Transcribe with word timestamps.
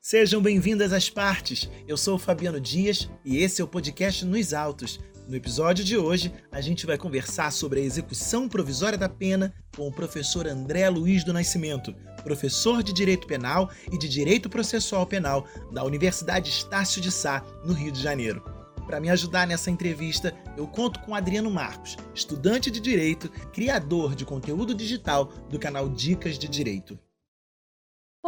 Sejam 0.00 0.40
bem-vindas 0.40 0.92
às 0.92 1.10
partes. 1.10 1.68
Eu 1.86 1.96
sou 1.96 2.14
o 2.14 2.18
Fabiano 2.18 2.58
Dias 2.58 3.10
e 3.24 3.38
esse 3.42 3.60
é 3.60 3.64
o 3.64 3.68
podcast 3.68 4.24
Nos 4.24 4.54
Autos. 4.54 4.98
No 5.28 5.36
episódio 5.36 5.84
de 5.84 5.98
hoje, 5.98 6.32
a 6.50 6.62
gente 6.62 6.86
vai 6.86 6.96
conversar 6.96 7.52
sobre 7.52 7.80
a 7.80 7.82
execução 7.82 8.48
provisória 8.48 8.96
da 8.96 9.08
pena 9.08 9.52
com 9.76 9.86
o 9.86 9.92
professor 9.92 10.46
André 10.46 10.88
Luiz 10.88 11.24
do 11.24 11.32
Nascimento, 11.32 11.94
professor 12.22 12.82
de 12.82 12.92
Direito 12.92 13.26
Penal 13.26 13.70
e 13.92 13.98
de 13.98 14.08
Direito 14.08 14.48
Processual 14.48 15.06
Penal 15.06 15.46
da 15.72 15.84
Universidade 15.84 16.48
Estácio 16.48 17.02
de 17.02 17.10
Sá, 17.10 17.44
no 17.64 17.74
Rio 17.74 17.92
de 17.92 18.00
Janeiro. 18.00 18.42
Para 18.86 19.00
me 19.00 19.10
ajudar 19.10 19.46
nessa 19.46 19.70
entrevista, 19.70 20.34
eu 20.56 20.66
conto 20.66 21.00
com 21.00 21.14
Adriano 21.14 21.50
Marcos, 21.50 21.96
estudante 22.14 22.70
de 22.70 22.80
Direito, 22.80 23.28
criador 23.52 24.14
de 24.14 24.24
conteúdo 24.24 24.74
digital 24.74 25.26
do 25.50 25.58
canal 25.58 25.86
Dicas 25.90 26.38
de 26.38 26.48
Direito. 26.48 26.98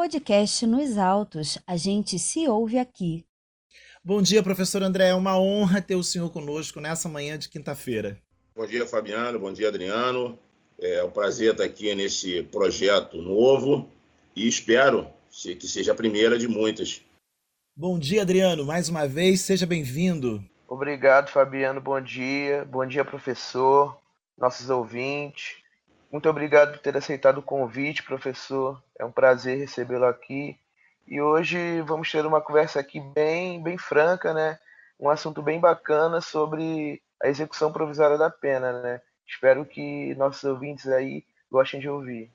Podcast 0.01 0.67
Nos 0.67 0.97
Autos, 0.97 1.59
a 1.67 1.77
gente 1.77 2.19
se 2.19 2.49
ouve 2.49 2.79
aqui. 2.79 3.23
Bom 4.03 4.23
dia, 4.23 4.43
professor 4.43 4.83
André. 4.83 5.09
É 5.09 5.15
uma 5.15 5.39
honra 5.39 5.83
ter 5.83 5.95
o 5.95 6.03
senhor 6.03 6.31
conosco 6.31 6.81
nessa 6.81 7.07
manhã 7.07 7.39
de 7.39 7.51
quinta-feira. 7.51 8.19
Bom 8.57 8.67
dia, 8.67 8.87
Fabiano. 8.87 9.39
Bom 9.39 9.53
dia, 9.53 9.69
Adriano. 9.69 10.39
É 10.81 11.05
um 11.05 11.11
prazer 11.11 11.53
estar 11.53 11.65
aqui 11.65 11.95
nesse 11.95 12.43
projeto 12.45 13.21
novo 13.21 13.91
e 14.35 14.49
espero 14.49 15.07
que 15.31 15.69
seja 15.69 15.93
a 15.93 15.95
primeira 15.95 16.39
de 16.39 16.49
muitas. 16.49 17.03
Bom 17.77 17.99
dia, 17.99 18.23
Adriano. 18.23 18.65
Mais 18.65 18.89
uma 18.89 19.07
vez, 19.07 19.43
seja 19.43 19.67
bem-vindo. 19.67 20.43
Obrigado, 20.67 21.29
Fabiano. 21.29 21.79
Bom 21.79 22.01
dia. 22.01 22.65
Bom 22.65 22.87
dia, 22.87 23.05
professor, 23.05 24.01
nossos 24.39 24.71
ouvintes. 24.71 25.57
Muito 26.11 26.29
obrigado 26.29 26.73
por 26.73 26.81
ter 26.81 26.97
aceitado 26.97 27.39
o 27.39 27.43
convite, 27.43 28.03
professor. 28.03 28.83
É 28.99 29.05
um 29.05 29.13
prazer 29.13 29.59
recebê-lo 29.59 30.07
aqui 30.07 30.59
e 31.07 31.21
hoje 31.21 31.81
vamos 31.83 32.11
ter 32.11 32.27
uma 32.27 32.41
conversa 32.41 32.81
aqui 32.81 33.01
bem, 33.01 33.63
bem 33.63 33.79
franca, 33.79 34.35
né? 34.35 34.59
Um 34.99 35.09
assunto 35.09 35.41
bem 35.41 35.61
bacana 35.61 36.21
sobre 36.21 37.01
a 37.23 37.29
execução 37.29 37.73
provisória 37.73 38.19
da 38.19 38.29
pena, 38.29 38.83
né? 38.83 39.01
Espero 39.27 39.65
que 39.65 40.15
nossos 40.17 40.43
ouvintes 40.43 40.89
aí 40.89 41.25
gostem 41.51 41.79
de 41.79 41.89
ouvir. 41.89 42.33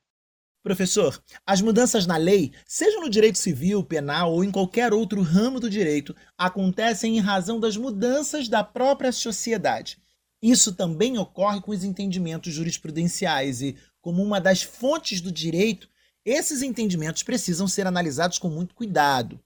Professor, 0.63 1.21
as 1.45 1.61
mudanças 1.61 2.07
na 2.07 2.17
lei, 2.17 2.53
seja 2.65 2.99
no 2.99 3.09
direito 3.09 3.37
civil, 3.37 3.83
penal 3.83 4.31
ou 4.31 4.43
em 4.43 4.51
qualquer 4.51 4.93
outro 4.93 5.21
ramo 5.21 5.59
do 5.59 5.69
direito, 5.69 6.15
acontecem 6.37 7.17
em 7.17 7.19
razão 7.19 7.59
das 7.59 7.77
mudanças 7.77 8.47
da 8.47 8.63
própria 8.63 9.11
sociedade. 9.11 10.01
Isso 10.45 10.75
também 10.75 11.17
ocorre 11.17 11.59
com 11.59 11.71
os 11.71 11.83
entendimentos 11.83 12.53
jurisprudenciais 12.53 13.63
e, 13.63 13.75
como 13.99 14.21
uma 14.21 14.39
das 14.39 14.61
fontes 14.61 15.19
do 15.19 15.31
direito, 15.31 15.89
esses 16.23 16.61
entendimentos 16.61 17.23
precisam 17.23 17.67
ser 17.67 17.87
analisados 17.87 18.37
com 18.37 18.47
muito 18.47 18.75
cuidado. 18.75 19.39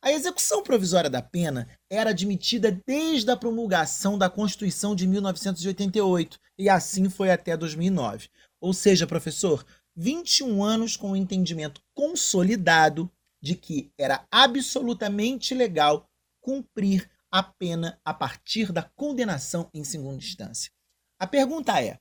A 0.00 0.12
execução 0.12 0.62
provisória 0.62 1.10
da 1.10 1.20
pena 1.20 1.68
era 1.90 2.10
admitida 2.10 2.80
desde 2.86 3.28
a 3.28 3.36
promulgação 3.36 4.16
da 4.16 4.30
Constituição 4.30 4.94
de 4.94 5.04
1988 5.08 6.38
e 6.56 6.68
assim 6.68 7.10
foi 7.10 7.32
até 7.32 7.56
2009. 7.56 8.28
Ou 8.60 8.72
seja, 8.72 9.04
professor, 9.04 9.66
21 9.96 10.62
anos 10.62 10.96
com 10.96 11.10
o 11.10 11.16
entendimento 11.16 11.80
consolidado 11.92 13.10
de 13.42 13.56
que 13.56 13.90
era 13.98 14.24
absolutamente 14.30 15.54
legal 15.54 16.08
cumprir 16.40 17.10
a 17.30 17.42
pena 17.42 18.00
a 18.04 18.14
partir 18.14 18.72
da 18.72 18.82
condenação 18.82 19.68
em 19.72 19.84
segunda 19.84 20.16
instância. 20.16 20.70
A 21.18 21.26
pergunta 21.26 21.80
é: 21.82 21.98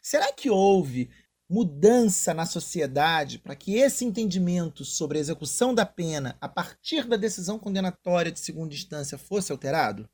será 0.00 0.32
que 0.32 0.50
houve 0.50 1.10
mudança 1.48 2.32
na 2.32 2.46
sociedade 2.46 3.38
para 3.38 3.54
que 3.54 3.76
esse 3.76 4.04
entendimento 4.04 4.84
sobre 4.84 5.18
a 5.18 5.20
execução 5.20 5.74
da 5.74 5.84
pena 5.84 6.36
a 6.40 6.48
partir 6.48 7.04
da 7.06 7.16
decisão 7.16 7.58
condenatória 7.58 8.32
de 8.32 8.40
segunda 8.40 8.74
instância 8.74 9.18
fosse 9.18 9.52
alterado? 9.52 10.08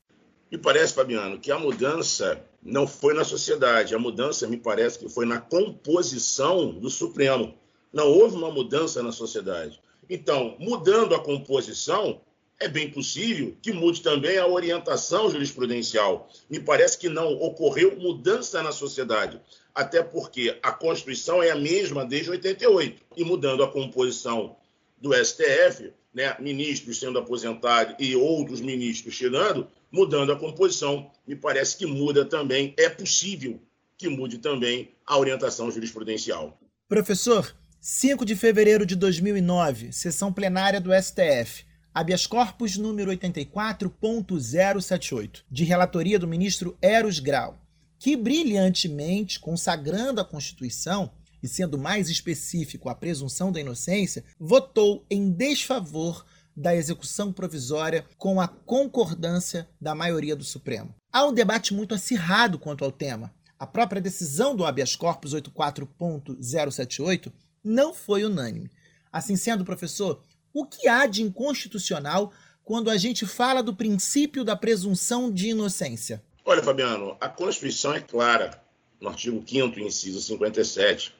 Me 0.51 0.57
parece, 0.57 0.93
Fabiano, 0.93 1.39
que 1.39 1.51
a 1.51 1.59
mudança 1.59 2.43
não 2.61 2.87
foi 2.87 3.13
na 3.13 3.23
sociedade, 3.23 3.95
a 3.95 3.99
mudança 3.99 4.47
me 4.47 4.57
parece 4.57 4.99
que 4.99 5.07
foi 5.07 5.25
na 5.25 5.39
composição 5.39 6.71
do 6.71 6.89
Supremo. 6.89 7.53
Não 7.93 8.07
houve 8.07 8.35
uma 8.35 8.51
mudança 8.51 9.01
na 9.01 9.11
sociedade. 9.11 9.79
Então, 10.09 10.57
mudando 10.59 11.13
a 11.13 11.23
composição, 11.23 12.19
é 12.59 12.67
bem 12.67 12.91
possível 12.91 13.55
que 13.61 13.71
mude 13.71 14.01
também 14.01 14.37
a 14.37 14.47
orientação 14.47 15.29
jurisprudencial. 15.29 16.29
Me 16.49 16.59
parece 16.59 16.97
que 16.97 17.07
não 17.07 17.33
ocorreu 17.33 17.95
mudança 17.97 18.61
na 18.61 18.71
sociedade 18.71 19.41
até 19.79 20.03
porque 20.03 20.57
a 20.61 20.73
Constituição 20.73 21.41
é 21.41 21.51
a 21.51 21.55
mesma 21.55 22.05
desde 22.05 22.29
88, 22.29 23.01
e 23.15 23.23
mudando 23.23 23.63
a 23.63 23.71
composição 23.71 24.57
do 24.99 25.13
STF, 25.13 25.93
né, 26.13 26.35
ministros 26.39 26.99
sendo 26.99 27.17
aposentados 27.17 27.95
e 27.97 28.13
outros 28.13 28.59
ministros 28.59 29.13
chegando, 29.13 29.67
mudando 29.89 30.33
a 30.33 30.35
composição, 30.35 31.09
me 31.25 31.33
parece 31.33 31.77
que 31.77 31.85
muda 31.85 32.25
também, 32.25 32.73
é 32.77 32.89
possível 32.89 33.61
que 33.97 34.09
mude 34.09 34.39
também 34.39 34.91
a 35.05 35.17
orientação 35.17 35.71
jurisprudencial. 35.71 36.59
Professor, 36.87 37.55
5 37.79 38.25
de 38.25 38.35
fevereiro 38.35 38.85
de 38.85 38.97
2009, 38.97 39.93
sessão 39.93 40.33
plenária 40.33 40.81
do 40.81 40.91
STF. 40.93 41.68
Habeas 41.99 42.25
corpus 42.25 42.77
número 42.77 43.11
84.078, 43.11 45.43
de 45.51 45.65
relatoria 45.65 46.17
do 46.17 46.27
ministro 46.27 46.77
Eros 46.81 47.19
Grau 47.19 47.59
que 47.99 48.15
brilhantemente, 48.15 49.41
consagrando 49.41 50.21
a 50.21 50.25
Constituição 50.25 51.11
e 51.43 51.47
sendo 51.49 51.77
mais 51.77 52.09
específico 52.09 52.87
a 52.87 52.95
presunção 52.95 53.51
da 53.51 53.59
inocência, 53.59 54.23
votou 54.39 55.05
em 55.09 55.29
desfavor 55.29 56.25
da 56.55 56.73
execução 56.73 57.33
provisória 57.33 58.05
com 58.17 58.39
a 58.39 58.47
concordância 58.47 59.67
da 59.79 59.93
maioria 59.93 60.37
do 60.37 60.45
Supremo. 60.45 60.95
Há 61.11 61.25
um 61.25 61.33
debate 61.33 61.73
muito 61.73 61.93
acirrado 61.93 62.57
quanto 62.57 62.85
ao 62.85 62.93
tema. 62.93 63.33
A 63.59 63.67
própria 63.67 64.01
decisão 64.01 64.55
do 64.55 64.65
habeas 64.65 64.95
corpus 64.95 65.33
84.078 65.33 67.29
não 67.61 67.93
foi 67.93 68.23
unânime. 68.23 68.71
Assim 69.11 69.35
sendo, 69.35 69.65
professor, 69.65 70.23
o 70.53 70.65
que 70.65 70.87
há 70.87 71.05
de 71.05 71.21
inconstitucional 71.21 72.31
quando 72.63 72.89
a 72.89 72.97
gente 72.97 73.25
fala 73.25 73.63
do 73.63 73.75
princípio 73.75 74.43
da 74.43 74.55
presunção 74.55 75.31
de 75.31 75.49
inocência? 75.49 76.23
Olha, 76.45 76.63
Fabiano, 76.63 77.17
a 77.19 77.29
Constituição 77.29 77.93
é 77.93 77.99
clara, 77.99 78.61
no 78.99 79.09
artigo 79.09 79.43
5 79.47 79.79
inciso 79.79 80.21
57, 80.21 81.13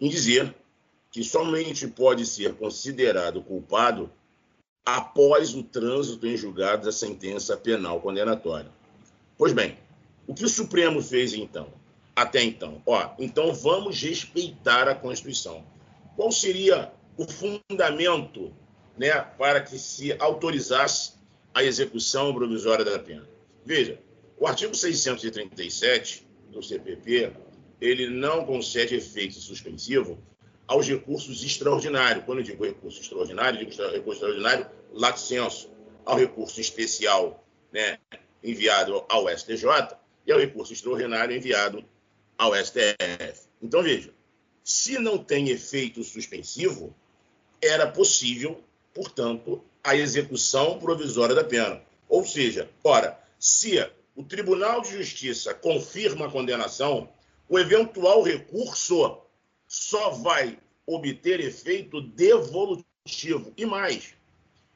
em 0.00 0.08
dizer 0.08 0.54
que 1.10 1.22
somente 1.22 1.86
pode 1.86 2.26
ser 2.26 2.54
considerado 2.54 3.42
culpado 3.42 4.10
após 4.84 5.54
o 5.54 5.62
trânsito 5.62 6.26
em 6.26 6.36
julgado 6.36 6.84
da 6.84 6.92
sentença 6.92 7.56
penal 7.56 8.00
condenatória. 8.00 8.70
Pois 9.38 9.52
bem, 9.52 9.78
o 10.26 10.34
que 10.34 10.44
o 10.44 10.48
Supremo 10.48 11.00
fez 11.00 11.32
então? 11.32 11.68
Até 12.16 12.42
então, 12.42 12.82
ó, 12.86 13.10
então 13.18 13.52
vamos 13.54 14.00
respeitar 14.00 14.88
a 14.88 14.94
Constituição. 14.94 15.64
Qual 16.16 16.30
seria 16.30 16.92
o 17.16 17.26
fundamento, 17.26 18.54
né, 18.96 19.12
para 19.38 19.60
que 19.60 19.78
se 19.78 20.12
autorizasse 20.18 21.14
a 21.52 21.62
execução 21.62 22.34
provisória 22.34 22.84
da 22.84 22.98
pena? 22.98 23.28
Veja, 23.64 23.98
o 24.38 24.46
artigo 24.46 24.74
637 24.74 26.26
do 26.50 26.62
CPP, 26.62 27.32
ele 27.80 28.08
não 28.08 28.44
concede 28.44 28.96
efeito 28.96 29.34
suspensivo 29.34 30.18
aos 30.66 30.88
recursos 30.88 31.42
extraordinários. 31.44 32.24
Quando 32.24 32.38
eu 32.38 32.44
digo 32.44 32.64
recurso 32.64 33.00
extraordinário, 33.00 33.58
digo 33.58 33.70
recurso 33.70 34.12
extraordinário 34.12 34.66
lato 34.92 35.20
senso, 35.20 35.70
ao 36.04 36.16
recurso 36.16 36.60
especial 36.60 37.44
né, 37.72 37.98
enviado 38.42 39.04
ao 39.08 39.28
STJ 39.28 39.96
e 40.26 40.32
ao 40.32 40.38
recurso 40.38 40.72
extraordinário 40.72 41.34
enviado 41.34 41.84
ao 42.36 42.54
STF. 42.54 43.48
Então, 43.62 43.82
veja, 43.82 44.12
se 44.62 44.98
não 44.98 45.18
tem 45.18 45.48
efeito 45.50 46.02
suspensivo, 46.02 46.94
era 47.66 47.86
possível, 47.86 48.62
portanto, 48.92 49.62
a 49.82 49.96
execução 49.96 50.78
provisória 50.78 51.34
da 51.34 51.44
pena. 51.44 51.80
Ou 52.08 52.24
seja, 52.24 52.70
ora, 52.82 53.18
se 53.38 53.78
o 54.14 54.22
Tribunal 54.22 54.80
de 54.82 54.92
Justiça 54.92 55.52
confirma 55.54 56.26
a 56.26 56.30
condenação, 56.30 57.08
o 57.48 57.58
eventual 57.58 58.22
recurso 58.22 59.18
só 59.66 60.10
vai 60.10 60.58
obter 60.86 61.40
efeito 61.40 62.00
devolutivo. 62.00 63.52
E 63.56 63.66
mais, 63.66 64.14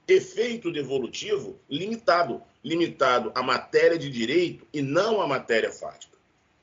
efeito 0.07 0.73
devolutivo 0.73 1.59
limitado 1.71 2.43
limitado 2.65 3.33
à 3.35 3.43
matéria 3.43 3.99
de 3.99 4.11
direito 4.11 4.67
e 4.73 4.83
não 4.83 5.21
à 5.23 5.27
matéria 5.27 5.73
fática. 5.73 6.17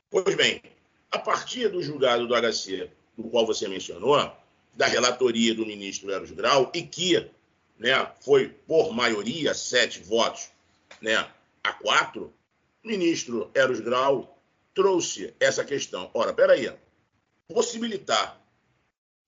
Pois 0.09 0.35
bem, 0.35 0.61
a 1.09 1.17
partir 1.17 1.69
do 1.69 1.81
julgado 1.81 2.27
do 2.27 2.35
HC, 2.35 2.89
do 3.17 3.23
qual 3.23 3.45
você 3.45 3.67
mencionou, 3.67 4.31
da 4.75 4.87
relatoria 4.87 5.55
do 5.55 5.65
ministro 5.65 6.11
Eros 6.11 6.31
Grau, 6.31 6.71
e 6.73 6.83
que 6.83 7.29
né, 7.79 8.11
foi 8.21 8.49
por 8.49 8.93
maioria, 8.93 9.53
sete 9.53 9.99
votos 9.99 10.49
né, 11.01 11.27
a 11.63 11.73
quatro, 11.73 12.33
ministro 12.83 13.49
Eros 13.53 13.79
Grau 13.79 14.37
trouxe 14.73 15.33
essa 15.39 15.63
questão. 15.63 16.09
Ora, 16.13 16.33
peraí, 16.33 16.71
possibilitar 17.47 18.39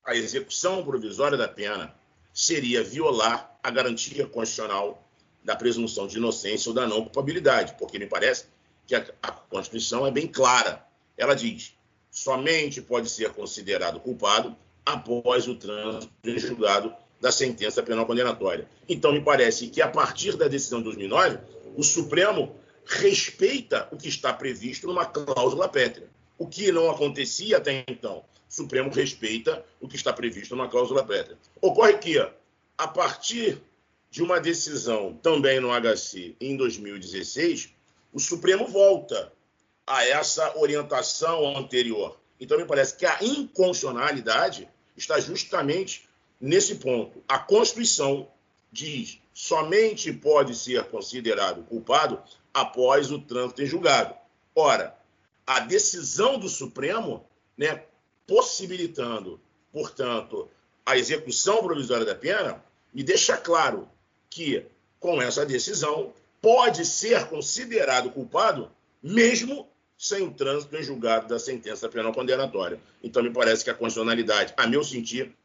a 0.03 0.15
execução 0.15 0.83
provisória 0.83 1.38
da 1.38 1.47
pena 1.47 1.94
seria 2.33 2.83
violar 2.83 3.57
a 3.63 3.71
garantia 3.71 4.27
constitucional 4.27 5.03
da 5.44 5.55
presunção 5.55 6.07
de 6.07 6.17
inocência 6.17 6.69
ou 6.69 6.75
da 6.75 6.85
não 6.85 7.03
culpabilidade, 7.03 7.75
porque 7.77 7.97
me 7.97 8.05
parece 8.05 8.45
que 8.85 8.95
a, 8.95 9.05
a 9.21 9.31
Constituição 9.31 10.05
é 10.05 10.11
bem 10.11 10.27
clara. 10.27 10.85
Ela 11.17 11.35
diz: 11.35 11.73
somente 12.11 12.81
pode 12.81 13.09
ser 13.09 13.31
considerado 13.31 13.99
culpado 13.99 14.55
após 14.88 15.48
o 15.48 15.56
trânsito 15.56 16.10
em 16.24 16.39
julgado 16.39 16.94
da 17.19 17.31
sentença 17.31 17.84
penal 17.84 18.06
condenatória. 18.06 18.69
Então, 18.88 19.12
me 19.12 19.22
parece 19.22 19.68
que 19.68 19.81
a 19.81 19.88
partir 19.88 20.38
da 20.38 20.48
decisão 20.48 20.80
de 20.80 20.86
2009, 20.86 21.39
o 21.75 21.84
Supremo 21.84 22.56
respeita 22.86 23.88
o 23.92 23.98
que 23.98 24.07
está 24.07 24.31
previsto 24.31 24.88
numa 24.88 25.06
cláusula 25.06 25.68
pétrea. 25.68 26.07
O 26.38 26.48
que 26.48 26.72
não 26.72 26.89
acontecia 26.89 27.57
até 27.57 27.84
então. 27.88 28.24
O 28.50 28.54
Supremo 28.54 28.89
respeita 28.89 29.66
o 29.81 29.88
que 29.88 29.98
está 29.98 30.13
previsto 30.13 30.56
numa 30.56 30.69
cláusula 30.69 31.04
pétrea. 31.04 31.38
Ocorre 31.62 31.98
que, 31.98 32.18
a 32.78 32.88
partir 32.88 33.62
de 34.10 34.24
uma 34.24 34.40
decisão 34.40 35.19
também 35.22 35.60
no 35.60 35.69
HC 35.69 36.36
em 36.40 36.56
2016, 36.56 37.74
o 38.13 38.19
Supremo 38.19 38.68
volta 38.68 39.33
a 39.86 40.06
essa 40.06 40.57
orientação 40.57 41.57
anterior. 41.57 42.18
Então, 42.40 42.57
me 42.57 42.66
parece 42.66 42.95
que 42.95 43.06
a 43.06 43.18
inconstitucionalidade 43.22 44.69
está 44.97 45.19
justamente 45.19 46.09
nesse 46.41 46.75
ponto. 46.75 47.23
A 47.27 47.39
Constituição 47.39 48.27
diz 48.71 49.21
somente 49.33 50.11
pode 50.11 50.55
ser 50.55 50.83
considerado 50.85 51.63
culpado 51.63 52.21
após 52.53 53.11
o 53.11 53.19
trânsito 53.19 53.61
em 53.61 53.67
julgado. 53.67 54.15
Ora, 54.55 54.97
a 55.45 55.59
decisão 55.59 56.39
do 56.39 56.49
Supremo, 56.49 57.25
né, 57.55 57.83
possibilitando, 58.25 59.39
portanto, 59.71 60.49
a 60.85 60.97
execução 60.97 61.63
provisória 61.63 62.05
da 62.05 62.15
pena, 62.15 62.63
me 62.94 63.03
deixa 63.03 63.38
claro 63.38 63.88
que, 64.29 64.65
com 64.99 65.21
essa 65.21 65.45
decisão, 65.45 66.13
pode 66.41 66.85
ser 66.85 67.27
considerado 67.27 68.09
culpado 68.09 68.71
mesmo 69.01 69.69
sem 69.97 70.27
o 70.27 70.31
trânsito 70.31 70.75
em 70.75 70.83
julgado 70.83 71.27
da 71.27 71.39
sentença 71.39 71.89
penal 71.89 72.13
condenatória. 72.13 72.79
Então, 73.03 73.23
me 73.23 73.31
parece 73.31 73.63
que 73.63 73.69
a 73.69 73.73
constitucionalidade, 73.73 74.53
a 74.55 74.67
meu 74.67 74.83
sentir, 74.83 75.35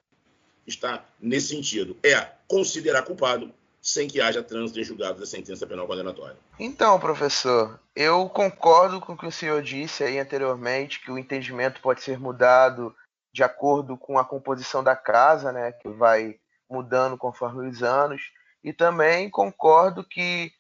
está 0.67 1.05
nesse 1.19 1.49
sentido. 1.49 1.97
É 2.03 2.29
considerar 2.47 3.03
culpado 3.03 3.53
sem 3.81 4.07
que 4.07 4.21
haja 4.21 4.43
trânsito 4.43 4.79
em 4.79 4.85
julgado 4.85 5.19
da 5.19 5.27
sentença 5.27 5.67
penal 5.67 5.89
condenatória. 5.89 6.37
Então, 6.61 7.01
professor, 7.01 7.81
eu 7.97 8.29
concordo 8.29 9.01
com 9.01 9.15
o 9.15 9.17
que 9.17 9.27
o 9.27 9.33
senhor 9.33 9.61
disse 9.61 10.05
aí 10.05 10.19
anteriormente, 10.21 11.01
que 11.01 11.11
o 11.11 11.19
entendimento 11.19 11.81
pode 11.81 12.03
ser 12.03 12.21
mudado 12.21 12.95
de 13.33 13.43
acordo 13.43 13.97
com 13.97 14.19
a 14.19 14.25
composição 14.25 14.85
da 14.85 14.95
casa, 14.95 15.51
né, 15.51 15.73
que 15.73 15.89
vai 15.89 16.37
mudando 16.71 17.17
conforme 17.17 17.67
os 17.67 17.83
anos, 17.83 18.23
e 18.63 18.73
também 18.73 19.29
concordo 19.29 20.05
que, 20.05 20.53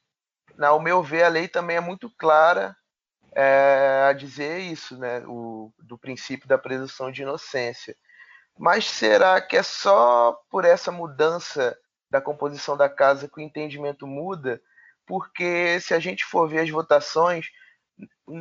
ao 0.59 0.81
meu 0.81 1.03
ver, 1.03 1.23
a 1.23 1.29
lei 1.29 1.47
também 1.47 1.77
é 1.77 1.81
muito 1.81 2.11
clara 2.19 2.77
é, 3.35 4.07
a 4.09 4.13
dizer 4.13 4.61
isso, 4.61 4.97
né, 4.99 5.23
o, 5.27 5.73
do 5.79 5.97
princípio 5.97 6.49
da 6.49 6.59
presunção 6.59 7.11
de 7.11 7.23
inocência. 7.23 7.97
Mas 8.59 8.85
será 8.85 9.41
que 9.41 9.57
é 9.57 9.63
só 9.63 10.39
por 10.51 10.65
essa 10.65 10.93
mudança 10.93 11.77
da 12.11 12.21
composição 12.21 12.77
da 12.77 12.89
casa 12.89 13.29
que 13.29 13.39
o 13.39 13.43
entendimento 13.43 14.07
muda, 14.07 14.61
porque 15.07 15.81
se 15.81 15.95
a 15.95 15.99
gente 15.99 16.25
for 16.25 16.49
ver 16.49 16.61
as 16.61 16.71
votações, 16.71 17.47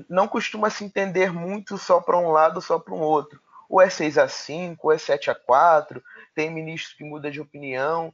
não 0.09 0.27
costuma 0.27 0.69
se 0.69 0.83
entender 0.83 1.31
muito 1.31 1.77
só 1.77 2.01
para 2.01 2.17
um 2.17 2.29
lado, 2.31 2.61
só 2.61 2.77
para 2.77 2.93
um 2.93 2.99
outro. 2.99 3.41
Ou 3.69 3.81
é 3.81 3.89
6 3.89 4.17
a 4.17 4.27
5, 4.27 4.87
ou 4.87 4.93
é 4.93 4.97
7 4.97 5.31
a 5.31 5.35
4, 5.35 6.03
tem 6.35 6.51
ministro 6.51 6.97
que 6.97 7.05
muda 7.05 7.31
de 7.31 7.39
opinião, 7.39 8.13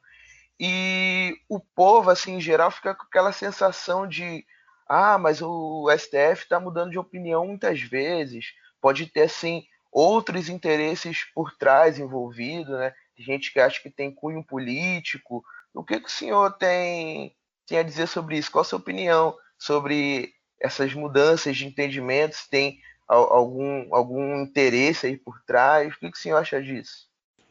e 0.59 1.39
o 1.47 1.59
povo, 1.59 2.09
assim, 2.09 2.35
em 2.35 2.41
geral, 2.41 2.71
fica 2.71 2.95
com 2.95 3.03
aquela 3.03 3.31
sensação 3.31 4.07
de 4.07 4.45
ah, 4.87 5.17
mas 5.17 5.41
o 5.41 5.87
STF 5.97 6.43
está 6.43 6.59
mudando 6.59 6.91
de 6.91 6.99
opinião 6.99 7.45
muitas 7.47 7.81
vezes, 7.81 8.53
pode 8.81 9.05
ter, 9.07 9.23
assim, 9.23 9.65
outros 9.91 10.49
interesses 10.49 11.25
por 11.33 11.55
trás 11.57 11.99
envolvidos, 11.99 12.77
né? 12.77 12.93
gente 13.17 13.51
que 13.51 13.59
acha 13.59 13.81
que 13.81 13.89
tem 13.89 14.11
cunho 14.11 14.43
político. 14.43 15.43
O 15.73 15.83
que, 15.83 15.99
que 15.99 16.07
o 16.07 16.11
senhor 16.11 16.51
tem, 16.53 17.35
tem 17.65 17.79
a 17.79 17.83
dizer 17.83 18.07
sobre 18.07 18.37
isso? 18.37 18.51
Qual 18.51 18.61
a 18.61 18.65
sua 18.65 18.79
opinião 18.79 19.35
sobre 19.57 20.33
essas 20.59 20.93
mudanças 20.93 21.57
de 21.57 21.65
entendimentos? 21.65 22.47
Tem 22.47 22.79
algum, 23.07 23.93
algum 23.93 24.43
interesse 24.43 25.07
aí 25.07 25.17
por 25.17 25.41
trás? 25.45 25.93
O 25.93 25.99
que, 25.99 26.11
que 26.11 26.17
o 26.17 26.21
senhor 26.21 26.37
acha 26.37 26.61
disso? 26.61 27.07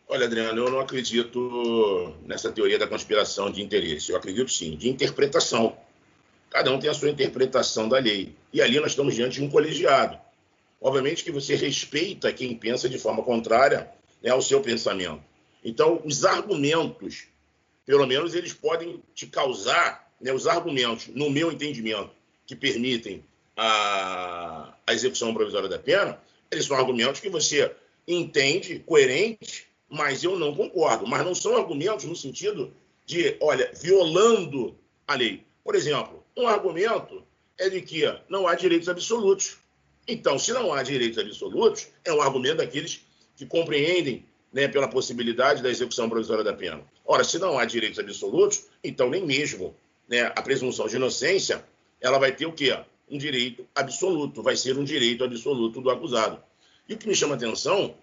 Olha, 0.08 0.26
Adriano, 0.26 0.64
eu 0.64 0.70
não 0.70 0.78
acredito 0.78 2.14
nessa 2.22 2.52
teoria 2.52 2.78
da 2.78 2.86
conspiração 2.86 3.50
de 3.50 3.60
interesse. 3.60 4.12
Eu 4.12 4.16
acredito 4.16 4.50
sim, 4.50 4.76
de 4.76 4.88
interpretação. 4.88 5.76
Cada 6.56 6.72
um 6.72 6.78
tem 6.78 6.88
a 6.88 6.94
sua 6.94 7.10
interpretação 7.10 7.86
da 7.86 7.98
lei. 7.98 8.34
E 8.50 8.62
ali 8.62 8.80
nós 8.80 8.92
estamos 8.92 9.14
diante 9.14 9.34
de 9.34 9.44
um 9.44 9.50
colegiado. 9.50 10.18
Obviamente 10.80 11.22
que 11.22 11.30
você 11.30 11.54
respeita 11.54 12.32
quem 12.32 12.56
pensa 12.56 12.88
de 12.88 12.98
forma 12.98 13.22
contrária 13.22 13.92
né, 14.22 14.30
ao 14.30 14.40
seu 14.40 14.62
pensamento. 14.62 15.22
Então, 15.62 16.00
os 16.02 16.24
argumentos, 16.24 17.24
pelo 17.84 18.06
menos, 18.06 18.34
eles 18.34 18.54
podem 18.54 19.02
te 19.14 19.26
causar, 19.26 20.10
né, 20.18 20.32
os 20.32 20.46
argumentos, 20.46 21.08
no 21.08 21.28
meu 21.28 21.52
entendimento, 21.52 22.08
que 22.46 22.56
permitem 22.56 23.22
a, 23.54 24.72
a 24.86 24.94
execução 24.94 25.34
provisória 25.34 25.68
da 25.68 25.78
pena, 25.78 26.18
eles 26.50 26.64
são 26.64 26.74
argumentos 26.74 27.20
que 27.20 27.28
você 27.28 27.70
entende, 28.08 28.78
coerente, 28.78 29.66
mas 29.90 30.24
eu 30.24 30.38
não 30.38 30.54
concordo. 30.54 31.06
Mas 31.06 31.22
não 31.22 31.34
são 31.34 31.54
argumentos 31.54 32.06
no 32.06 32.16
sentido 32.16 32.72
de, 33.04 33.36
olha, 33.42 33.70
violando 33.74 34.74
a 35.06 35.16
lei. 35.16 35.45
Por 35.66 35.74
exemplo, 35.74 36.24
um 36.36 36.46
argumento 36.46 37.24
é 37.58 37.68
de 37.68 37.82
que 37.82 38.04
não 38.28 38.46
há 38.46 38.54
direitos 38.54 38.88
absolutos. 38.88 39.58
Então, 40.06 40.38
se 40.38 40.52
não 40.52 40.72
há 40.72 40.80
direitos 40.80 41.18
absolutos, 41.18 41.88
é 42.04 42.12
um 42.12 42.22
argumento 42.22 42.58
daqueles 42.58 43.04
que 43.34 43.44
compreendem 43.44 44.24
né, 44.52 44.68
pela 44.68 44.86
possibilidade 44.86 45.64
da 45.64 45.68
execução 45.68 46.08
provisória 46.08 46.44
da 46.44 46.54
pena. 46.54 46.84
Ora, 47.04 47.24
se 47.24 47.36
não 47.40 47.58
há 47.58 47.64
direitos 47.64 47.98
absolutos, 47.98 48.66
então 48.84 49.10
nem 49.10 49.26
mesmo 49.26 49.74
né, 50.08 50.32
a 50.36 50.40
presunção 50.40 50.86
de 50.86 50.94
inocência 50.94 51.64
ela 52.00 52.16
vai 52.16 52.30
ter 52.30 52.46
o 52.46 52.52
quê? 52.52 52.78
Um 53.10 53.18
direito 53.18 53.66
absoluto, 53.74 54.44
vai 54.44 54.54
ser 54.54 54.78
um 54.78 54.84
direito 54.84 55.24
absoluto 55.24 55.80
do 55.80 55.90
acusado. 55.90 56.40
E 56.88 56.94
o 56.94 56.96
que 56.96 57.08
me 57.08 57.14
chama 57.14 57.34
a 57.34 57.36
atenção 57.36 57.96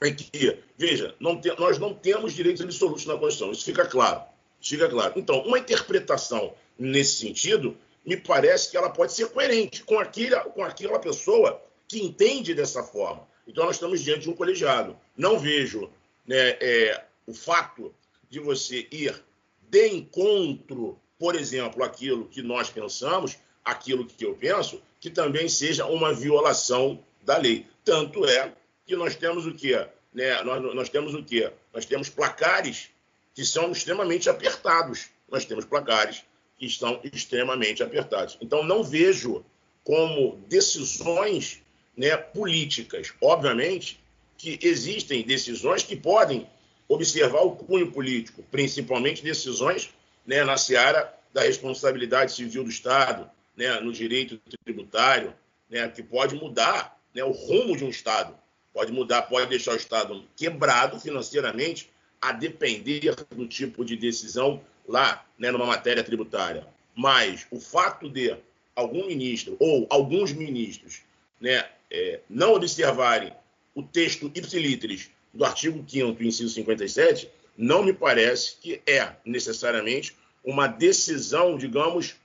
é 0.00 0.10
que, 0.10 0.58
veja, 0.78 1.14
não 1.20 1.38
te, 1.38 1.54
nós 1.60 1.78
não 1.78 1.92
temos 1.92 2.32
direitos 2.32 2.62
absolutos 2.62 3.04
na 3.04 3.18
Constituição, 3.18 3.52
isso 3.52 3.64
fica 3.66 3.84
claro. 3.84 4.22
Isso 4.58 4.70
fica 4.70 4.88
claro. 4.88 5.12
Então, 5.16 5.40
uma 5.42 5.58
interpretação 5.58 6.54
nesse 6.78 7.16
sentido, 7.16 7.76
me 8.04 8.16
parece 8.16 8.70
que 8.70 8.76
ela 8.76 8.88
pode 8.88 9.12
ser 9.12 9.28
coerente 9.28 9.82
com, 9.82 9.98
aquele, 9.98 10.36
com 10.36 10.64
aquela 10.64 10.98
pessoa 10.98 11.62
que 11.86 12.02
entende 12.02 12.54
dessa 12.54 12.82
forma. 12.82 13.26
Então, 13.46 13.64
nós 13.64 13.76
estamos 13.76 14.02
diante 14.02 14.20
de 14.20 14.30
um 14.30 14.34
colegiado. 14.34 14.96
Não 15.16 15.38
vejo 15.38 15.90
né, 16.26 16.56
é, 16.60 17.04
o 17.26 17.34
fato 17.34 17.94
de 18.30 18.38
você 18.38 18.86
ir 18.90 19.22
de 19.60 19.88
encontro, 19.88 20.98
por 21.18 21.34
exemplo, 21.34 21.82
aquilo 21.82 22.26
que 22.26 22.42
nós 22.42 22.70
pensamos, 22.70 23.38
aquilo 23.64 24.06
que 24.06 24.24
eu 24.24 24.34
penso, 24.34 24.80
que 25.00 25.10
também 25.10 25.48
seja 25.48 25.86
uma 25.86 26.12
violação 26.12 27.02
da 27.22 27.36
lei. 27.36 27.66
Tanto 27.84 28.24
é 28.26 28.52
que 28.86 28.96
nós 28.96 29.14
temos 29.14 29.46
o 29.46 29.54
quê? 29.54 29.86
Né? 30.12 30.42
Nós, 30.42 30.74
nós 30.74 30.88
temos 30.88 31.14
o 31.14 31.22
quê? 31.22 31.50
Nós 31.72 31.84
temos 31.84 32.08
placares 32.08 32.90
que 33.34 33.44
são 33.44 33.70
extremamente 33.70 34.28
apertados. 34.28 35.08
Nós 35.30 35.44
temos 35.44 35.64
placares 35.64 36.24
estão 36.60 37.00
extremamente 37.04 37.82
apertados. 37.82 38.36
Então, 38.40 38.62
não 38.62 38.82
vejo 38.82 39.44
como 39.84 40.38
decisões 40.48 41.62
né, 41.96 42.16
políticas. 42.16 43.12
Obviamente 43.20 44.00
que 44.36 44.58
existem 44.62 45.22
decisões 45.22 45.82
que 45.82 45.96
podem 45.96 46.46
observar 46.88 47.42
o 47.42 47.56
cunho 47.56 47.90
político, 47.90 48.42
principalmente 48.50 49.22
decisões 49.22 49.90
né, 50.24 50.44
na 50.44 50.56
seara 50.56 51.12
da 51.32 51.42
responsabilidade 51.42 52.32
civil 52.32 52.64
do 52.64 52.70
Estado, 52.70 53.28
né, 53.56 53.80
no 53.80 53.92
direito 53.92 54.40
tributário, 54.64 55.34
né, 55.68 55.88
que 55.88 56.02
pode 56.02 56.34
mudar 56.36 56.98
né, 57.14 57.24
o 57.24 57.32
rumo 57.32 57.76
de 57.76 57.84
um 57.84 57.90
Estado, 57.90 58.34
pode 58.72 58.92
mudar, 58.92 59.22
pode 59.22 59.48
deixar 59.48 59.72
o 59.72 59.76
Estado 59.76 60.24
quebrado 60.36 61.00
financeiramente, 61.00 61.90
a 62.20 62.32
depender 62.32 63.14
do 63.30 63.46
tipo 63.46 63.84
de 63.84 63.96
decisão 63.96 64.60
lá, 64.88 65.24
né, 65.38 65.50
numa 65.50 65.66
matéria 65.66 66.02
tributária. 66.02 66.66
Mas 66.96 67.46
o 67.50 67.60
fato 67.60 68.08
de 68.08 68.34
algum 68.74 69.06
ministro 69.06 69.56
ou 69.60 69.86
alguns 69.90 70.32
ministros 70.32 71.02
né, 71.40 71.68
é, 71.90 72.20
não 72.28 72.54
observarem 72.54 73.32
o 73.74 73.82
texto 73.82 74.30
ipsiliteris 74.34 75.10
do 75.32 75.44
artigo 75.44 75.84
5 75.86 76.22
inciso 76.22 76.54
57, 76.54 77.30
não 77.56 77.82
me 77.82 77.92
parece 77.92 78.56
que 78.56 78.80
é 78.86 79.12
necessariamente 79.24 80.16
uma 80.42 80.66
decisão, 80.66 81.56
digamos, 81.58 82.16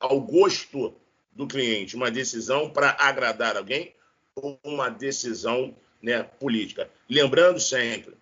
ao 0.00 0.20
gosto 0.20 0.94
do 1.32 1.46
cliente, 1.46 1.94
uma 1.94 2.10
decisão 2.10 2.70
para 2.70 2.96
agradar 2.98 3.56
alguém 3.56 3.92
ou 4.34 4.58
uma 4.64 4.88
decisão 4.88 5.76
né, 6.02 6.22
política. 6.22 6.90
Lembrando 7.08 7.60
sempre, 7.60 8.14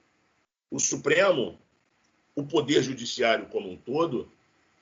o 0.71 0.81
Supremo 0.81 1.59
o 2.35 2.43
poder 2.43 2.83
judiciário 2.83 3.47
como 3.47 3.71
um 3.71 3.77
todo, 3.77 4.31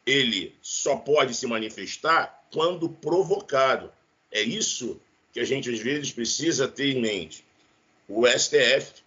ele 0.06 0.54
só 0.60 0.96
pode 0.96 1.34
se 1.34 1.46
manifestar 1.46 2.44
quando 2.52 2.88
provocado. 2.88 3.92
É 4.30 4.40
isso 4.40 5.00
que 5.32 5.40
a 5.40 5.44
gente 5.44 5.70
às 5.70 5.78
vezes 5.78 6.12
precisa 6.12 6.68
ter 6.68 6.96
em 6.96 7.00
mente. 7.00 7.44
O 8.08 8.26
STF, 8.26 9.02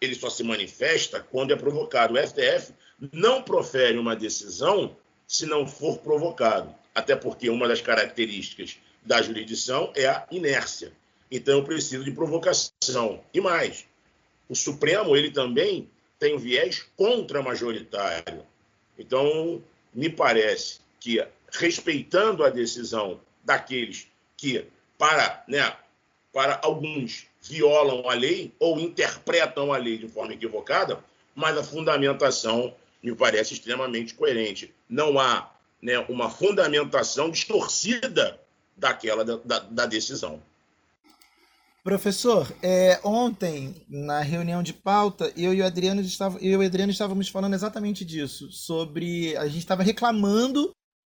ele 0.00 0.14
só 0.14 0.28
se 0.28 0.42
manifesta 0.42 1.20
quando 1.20 1.52
é 1.52 1.56
provocado. 1.56 2.14
O 2.14 2.26
STF 2.26 2.72
não 3.12 3.42
profere 3.42 3.98
uma 3.98 4.16
decisão 4.16 4.96
se 5.26 5.46
não 5.46 5.66
for 5.66 5.98
provocado, 5.98 6.74
até 6.94 7.16
porque 7.16 7.48
uma 7.48 7.66
das 7.66 7.80
características 7.80 8.76
da 9.02 9.22
jurisdição 9.22 9.92
é 9.94 10.06
a 10.06 10.26
inércia. 10.30 10.92
Então 11.30 11.58
eu 11.58 11.64
preciso 11.64 12.04
de 12.04 12.10
provocação. 12.10 13.24
E 13.32 13.40
mais, 13.40 13.86
o 14.48 14.54
Supremo 14.54 15.16
ele 15.16 15.30
também 15.30 15.88
tem 16.22 16.38
viés 16.38 16.86
contra-majoritário. 16.96 18.46
Então, 18.96 19.60
me 19.92 20.08
parece 20.08 20.78
que, 21.00 21.26
respeitando 21.50 22.44
a 22.44 22.48
decisão 22.48 23.20
daqueles 23.42 24.06
que, 24.36 24.64
para, 24.96 25.42
né, 25.48 25.76
para 26.32 26.60
alguns, 26.62 27.26
violam 27.42 28.08
a 28.08 28.14
lei 28.14 28.54
ou 28.60 28.78
interpretam 28.78 29.72
a 29.72 29.76
lei 29.76 29.98
de 29.98 30.06
forma 30.06 30.32
equivocada, 30.32 31.02
mas 31.34 31.58
a 31.58 31.64
fundamentação 31.64 32.72
me 33.02 33.12
parece 33.16 33.54
extremamente 33.54 34.14
coerente. 34.14 34.72
Não 34.88 35.18
há 35.18 35.50
né, 35.82 35.98
uma 36.08 36.30
fundamentação 36.30 37.32
distorcida 37.32 38.40
daquela 38.76 39.24
da, 39.24 39.38
da, 39.44 39.58
da 39.58 39.86
decisão. 39.86 40.40
Professor, 41.84 42.46
é, 42.62 43.00
ontem, 43.02 43.84
na 43.88 44.20
reunião 44.20 44.62
de 44.62 44.72
pauta, 44.72 45.32
eu 45.36 45.52
e 45.52 45.60
o 45.60 45.66
Adriano, 45.66 46.00
eu 46.40 46.62
e 46.62 46.64
o 46.64 46.66
Adriano 46.66 46.92
estávamos 46.92 47.28
falando 47.28 47.54
exatamente 47.54 48.04
disso, 48.04 48.52
sobre. 48.52 49.36
A 49.36 49.46
gente 49.48 49.58
estava 49.58 49.82
reclamando 49.82 50.70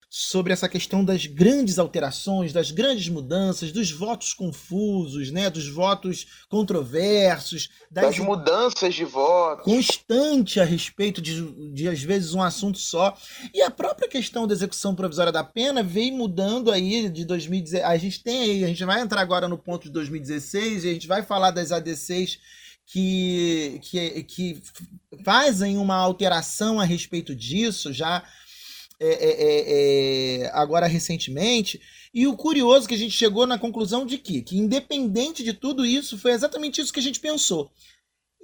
sobre 0.08 0.52
essa 0.52 0.68
questão 0.68 1.04
das 1.04 1.26
grandes 1.26 1.78
alterações, 1.78 2.52
das 2.52 2.70
grandes 2.70 3.08
mudanças, 3.08 3.72
dos 3.72 3.90
votos 3.90 4.32
confusos, 4.32 5.30
né, 5.30 5.50
dos 5.50 5.68
votos 5.68 6.26
controversos, 6.48 7.68
das, 7.90 8.16
das 8.16 8.18
mudanças 8.18 8.94
de 8.94 9.04
voto 9.04 9.62
constante 9.64 10.60
a 10.60 10.64
respeito 10.64 11.20
de, 11.20 11.72
de 11.72 11.88
às 11.88 12.02
vezes 12.02 12.34
um 12.34 12.42
assunto 12.42 12.78
só. 12.78 13.16
E 13.52 13.60
a 13.60 13.70
própria 13.70 14.08
questão 14.08 14.46
da 14.46 14.54
execução 14.54 14.94
provisória 14.94 15.32
da 15.32 15.42
pena 15.42 15.82
veio 15.82 16.14
mudando 16.14 16.70
aí 16.70 17.08
de 17.08 17.24
2016. 17.24 17.84
A 17.84 17.96
gente 17.96 18.22
tem 18.22 18.42
aí, 18.42 18.64
a 18.64 18.68
gente 18.68 18.84
vai 18.84 19.00
entrar 19.00 19.20
agora 19.20 19.48
no 19.48 19.58
ponto 19.58 19.84
de 19.84 19.90
2016 19.90 20.84
e 20.84 20.88
a 20.88 20.92
gente 20.92 21.06
vai 21.08 21.22
falar 21.22 21.50
das 21.50 21.72
ADCs 21.72 22.38
que, 22.86 23.80
que, 23.82 24.22
que 24.22 24.62
fazem 25.24 25.76
uma 25.76 25.96
alteração 25.96 26.78
a 26.78 26.84
respeito 26.84 27.34
disso 27.34 27.92
já 27.92 28.22
é, 28.98 29.08
é, 29.08 29.30
é, 29.42 30.42
é, 30.44 30.50
agora 30.54 30.86
recentemente. 30.86 31.80
E 32.14 32.26
o 32.26 32.36
curioso 32.36 32.86
é 32.86 32.88
que 32.88 32.94
a 32.94 32.98
gente 32.98 33.12
chegou 33.12 33.46
na 33.46 33.58
conclusão 33.58 34.06
de 34.06 34.16
que, 34.16 34.40
que 34.42 34.56
independente 34.56 35.44
de 35.44 35.52
tudo 35.52 35.84
isso, 35.84 36.18
foi 36.18 36.32
exatamente 36.32 36.80
isso 36.80 36.92
que 36.92 37.00
a 37.00 37.02
gente 37.02 37.20
pensou. 37.20 37.70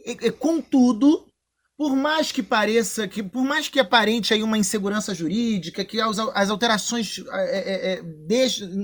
E, 0.05 0.31
contudo, 0.33 1.27
por 1.83 1.97
mais 1.97 2.31
que 2.31 2.45
pareça, 2.45 3.09
que 3.09 3.25
por 3.25 3.43
mais 3.43 3.69
que 3.69 3.81
aparente 3.81 4.33
aí 4.33 4.41
uma 4.41 4.57
insegurança 4.57 5.13
jurídica, 5.13 5.85
que 5.85 6.01
as, 6.01 6.17
as 6.17 6.49
alterações 6.49 7.19
é, 7.33 7.95
é, 7.95 8.03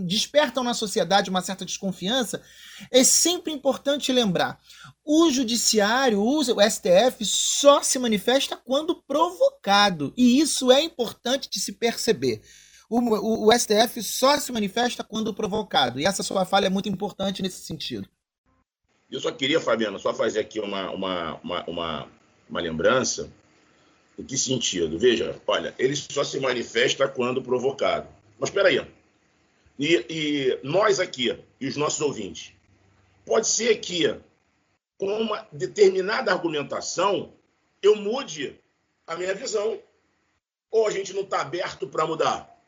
despertam 0.05 0.64
na 0.64 0.75
sociedade 0.75 1.31
uma 1.31 1.40
certa 1.40 1.64
desconfiança, 1.64 2.43
é 2.90 3.05
sempre 3.05 3.52
importante 3.52 4.11
lembrar: 4.11 4.59
o 5.05 5.31
judiciário, 5.31 6.21
o 6.21 6.43
STF, 6.43 7.25
só 7.25 7.85
se 7.85 8.00
manifesta 8.00 8.57
quando 8.57 9.00
provocado. 9.00 10.12
E 10.17 10.40
isso 10.40 10.73
é 10.73 10.83
importante 10.83 11.49
de 11.49 11.61
se 11.61 11.75
perceber. 11.75 12.43
O, 12.90 12.99
o, 12.99 13.47
o 13.47 13.52
STF 13.57 14.02
só 14.02 14.37
se 14.40 14.50
manifesta 14.50 15.05
quando 15.05 15.33
provocado. 15.33 16.00
E 16.00 16.05
essa 16.05 16.25
sua 16.25 16.45
falha 16.45 16.67
é 16.67 16.71
muito 16.71 16.88
importante 16.88 17.43
nesse 17.43 17.64
sentido. 17.64 18.09
Eu 19.09 19.21
só 19.21 19.31
queria, 19.31 19.61
Fabiano, 19.61 20.00
só 20.00 20.12
fazer 20.12 20.40
aqui 20.40 20.59
uma, 20.59 20.90
uma, 20.90 21.40
uma, 21.43 21.64
uma, 21.64 22.09
uma 22.49 22.61
lembrança. 22.61 23.31
Em 24.19 24.25
que 24.25 24.37
sentido? 24.37 24.99
Veja, 24.99 25.40
olha, 25.47 25.75
ele 25.78 25.95
só 25.95 26.25
se 26.25 26.40
manifesta 26.40 27.07
quando 27.07 27.43
provocado. 27.43 28.09
Mas 28.38 28.50
espera 28.50 28.69
aí. 28.69 28.85
E, 29.78 30.07
e 30.11 30.59
nós 30.64 30.99
aqui, 30.99 31.38
e 31.61 31.69
os 31.69 31.76
nossos 31.76 32.00
ouvintes, 32.00 32.52
Pode 33.28 33.47
ser 33.47 33.76
que, 33.76 34.19
com 34.97 35.21
uma 35.21 35.47
determinada 35.52 36.33
argumentação, 36.33 37.35
eu 37.83 37.95
mude 37.95 38.59
a 39.07 39.14
minha 39.17 39.35
visão. 39.35 39.78
Ou 40.71 40.87
a 40.87 40.90
gente 40.90 41.12
não 41.12 41.23
está 41.23 41.43
aberto 41.43 41.87
para 41.87 42.07
mudar? 42.07 42.59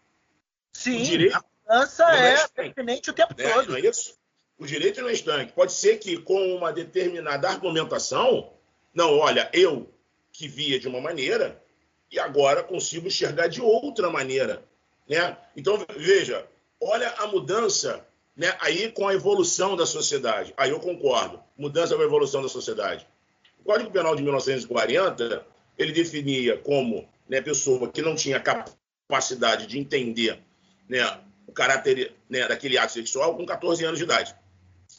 Sim, 0.70 1.00
o 1.00 1.04
direito 1.04 1.37
a 1.37 1.44
mudança 1.75 2.04
é, 2.14 2.34
é 2.34 2.49
pertinente 2.49 3.08
o 3.08 3.14
tempo 3.14 3.34
né? 3.38 3.50
todo. 3.54 3.70
Não 3.70 3.76
é 3.76 3.80
isso? 3.80 4.18
O 4.58 4.66
direito 4.66 5.00
não 5.00 5.08
é 5.08 5.14
estanque. 5.14 5.52
Pode 5.54 5.72
ser 5.72 5.96
que, 5.96 6.18
com 6.18 6.54
uma 6.54 6.70
determinada 6.70 7.49
argumentação, 7.49 8.52
não, 8.94 9.18
olha, 9.18 9.49
eu 9.52 9.92
que 10.32 10.49
via 10.49 10.78
de 10.78 10.88
uma 10.88 11.00
maneira 11.00 11.62
e 12.11 12.18
agora 12.18 12.62
consigo 12.62 13.06
enxergar 13.06 13.49
de 13.49 13.61
outra 13.61 14.11
maneira. 14.11 14.64
Né? 15.09 15.37
Então, 15.56 15.85
veja, 15.97 16.47
olha 16.80 17.11
a 17.18 17.26
mudança 17.26 18.04
né? 18.40 18.56
Aí 18.59 18.90
com 18.90 19.06
a 19.06 19.12
evolução 19.12 19.76
da 19.76 19.85
sociedade, 19.85 20.54
aí 20.56 20.70
eu 20.70 20.80
concordo, 20.80 21.38
mudança 21.59 21.94
com 21.94 22.00
a 22.00 22.06
evolução 22.06 22.40
da 22.40 22.49
sociedade. 22.49 23.06
O 23.59 23.64
Código 23.64 23.90
Penal 23.90 24.16
de 24.16 24.23
1940, 24.23 25.47
ele 25.76 25.92
definia 25.92 26.56
como 26.56 27.06
né, 27.28 27.42
pessoa 27.42 27.92
que 27.92 28.00
não 28.00 28.14
tinha 28.14 28.40
capacidade 28.40 29.66
de 29.66 29.78
entender 29.78 30.40
né, 30.88 31.20
o 31.47 31.52
caráter 31.52 32.14
né, 32.30 32.49
daquele 32.49 32.78
ato 32.78 32.94
sexual 32.94 33.37
com 33.37 33.44
14 33.44 33.85
anos 33.85 33.99
de 33.99 34.04
idade. 34.04 34.35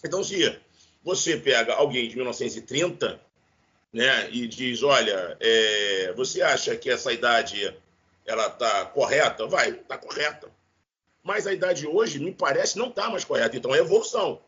Então, 0.05 0.23
se 0.23 0.55
você 1.03 1.35
pega 1.35 1.73
alguém 1.73 2.07
de 2.07 2.15
1930 2.15 3.19
né, 3.91 4.29
e 4.31 4.47
diz, 4.47 4.83
olha, 4.83 5.37
é, 5.39 6.13
você 6.15 6.41
acha 6.41 6.75
que 6.75 6.89
essa 6.89 7.11
idade 7.11 7.75
ela 8.25 8.47
está 8.47 8.85
correta? 8.85 9.45
Vai, 9.47 9.71
está 9.71 9.97
correta. 9.97 10.49
Mas 11.23 11.45
a 11.45 11.53
idade 11.53 11.85
hoje, 11.85 12.19
me 12.19 12.31
parece, 12.31 12.77
não 12.77 12.87
está 12.87 13.09
mais 13.09 13.23
correta. 13.23 13.55
Então, 13.55 13.75
é 13.75 13.79
evolução. 13.79 14.41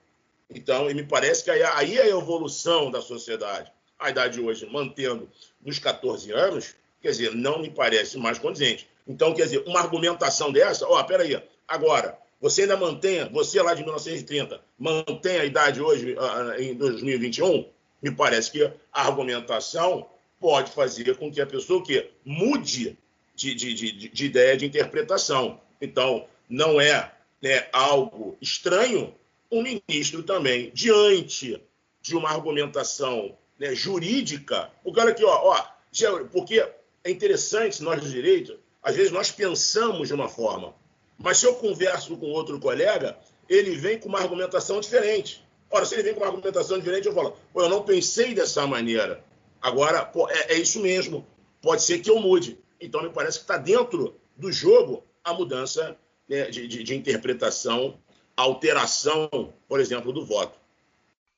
Então, 0.49 0.85
me 0.85 1.03
parece 1.03 1.43
que 1.43 1.51
aí, 1.51 1.61
aí 1.63 1.97
é 1.97 2.03
a 2.03 2.09
evolução 2.09 2.89
da 2.89 3.01
sociedade. 3.01 3.71
A 3.99 4.09
idade 4.09 4.39
hoje, 4.39 4.65
mantendo 4.65 5.29
nos 5.61 5.77
14 5.79 6.31
anos, 6.31 6.75
quer 7.01 7.11
dizer, 7.11 7.35
não 7.35 7.59
me 7.59 7.69
parece 7.69 8.17
mais 8.17 8.39
condizente. 8.39 8.87
Então, 9.07 9.33
quer 9.33 9.43
dizer, 9.43 9.63
uma 9.67 9.79
argumentação 9.79 10.51
dessa, 10.51 10.87
ó, 10.87 11.01
peraí, 11.03 11.41
agora, 11.67 12.17
você 12.39 12.63
ainda 12.63 12.77
mantém, 12.77 13.29
você 13.29 13.61
lá 13.61 13.73
de 13.73 13.83
1930, 13.83 14.61
mantém 14.77 15.37
a 15.37 15.45
idade 15.45 15.81
hoje, 15.81 16.15
em 16.57 16.73
2021? 16.75 17.69
Me 18.03 18.11
parece 18.11 18.51
que 18.51 18.63
a 18.63 18.73
argumentação 19.01 20.07
pode 20.39 20.71
fazer 20.71 21.15
com 21.15 21.31
que 21.31 21.41
a 21.41 21.47
pessoa 21.47 21.83
que 21.83 22.11
mude 22.25 22.97
de, 23.33 23.55
de, 23.55 23.73
de, 23.73 24.09
de 24.09 24.25
ideia 24.25 24.57
de 24.57 24.65
interpretação. 24.65 25.59
Então, 25.81 26.27
não 26.49 26.79
é 26.79 27.11
né, 27.41 27.67
algo 27.71 28.37
estranho 28.41 29.15
um 29.49 29.61
ministro 29.61 30.23
também, 30.23 30.71
diante 30.73 31.61
de 32.01 32.15
uma 32.15 32.29
argumentação 32.29 33.37
né, 33.57 33.75
jurídica, 33.75 34.71
porque 34.83 34.99
olha 34.99 35.11
aqui, 35.11 35.23
ó, 35.23 35.51
ó, 35.51 36.23
porque 36.31 36.59
é 37.03 37.11
interessante 37.11 37.83
nós 37.83 38.01
do 38.01 38.09
direito, 38.09 38.59
às 38.81 38.95
vezes 38.95 39.11
nós 39.11 39.31
pensamos 39.31 40.07
de 40.07 40.13
uma 40.13 40.27
forma, 40.27 40.73
mas 41.17 41.37
se 41.37 41.45
eu 41.45 41.55
converso 41.55 42.17
com 42.17 42.31
outro 42.31 42.59
colega, 42.59 43.17
ele 43.47 43.75
vem 43.75 43.99
com 43.99 44.09
uma 44.09 44.19
argumentação 44.19 44.79
diferente. 44.79 45.43
Ora, 45.73 45.85
se 45.85 45.95
ele 45.95 46.03
vem 46.03 46.13
com 46.13 46.19
uma 46.19 46.27
argumentação 46.27 46.77
diferente, 46.77 47.07
eu 47.07 47.15
falo, 47.15 47.35
eu 47.55 47.67
não 47.67 47.81
pensei 47.81 48.35
dessa 48.35 48.67
maneira. 48.67 49.23
Agora, 49.59 50.05
pô, 50.05 50.29
é, 50.29 50.53
é 50.53 50.53
isso 50.53 50.79
mesmo. 50.79 51.25
Pode 51.59 51.81
ser 51.81 51.97
que 51.97 52.11
eu 52.11 52.19
mude. 52.19 52.59
Então, 52.79 53.01
me 53.01 53.09
parece 53.09 53.39
que 53.39 53.45
está 53.45 53.57
dentro 53.57 54.15
do 54.37 54.51
jogo 54.51 55.03
a 55.23 55.33
mudança 55.33 55.97
né, 56.29 56.45
de, 56.51 56.67
de, 56.67 56.83
de, 56.83 56.95
interpretação, 56.95 57.99
alteração, 58.37 59.51
por 59.67 59.79
exemplo, 59.79 60.13
do 60.13 60.23
voto. 60.23 60.59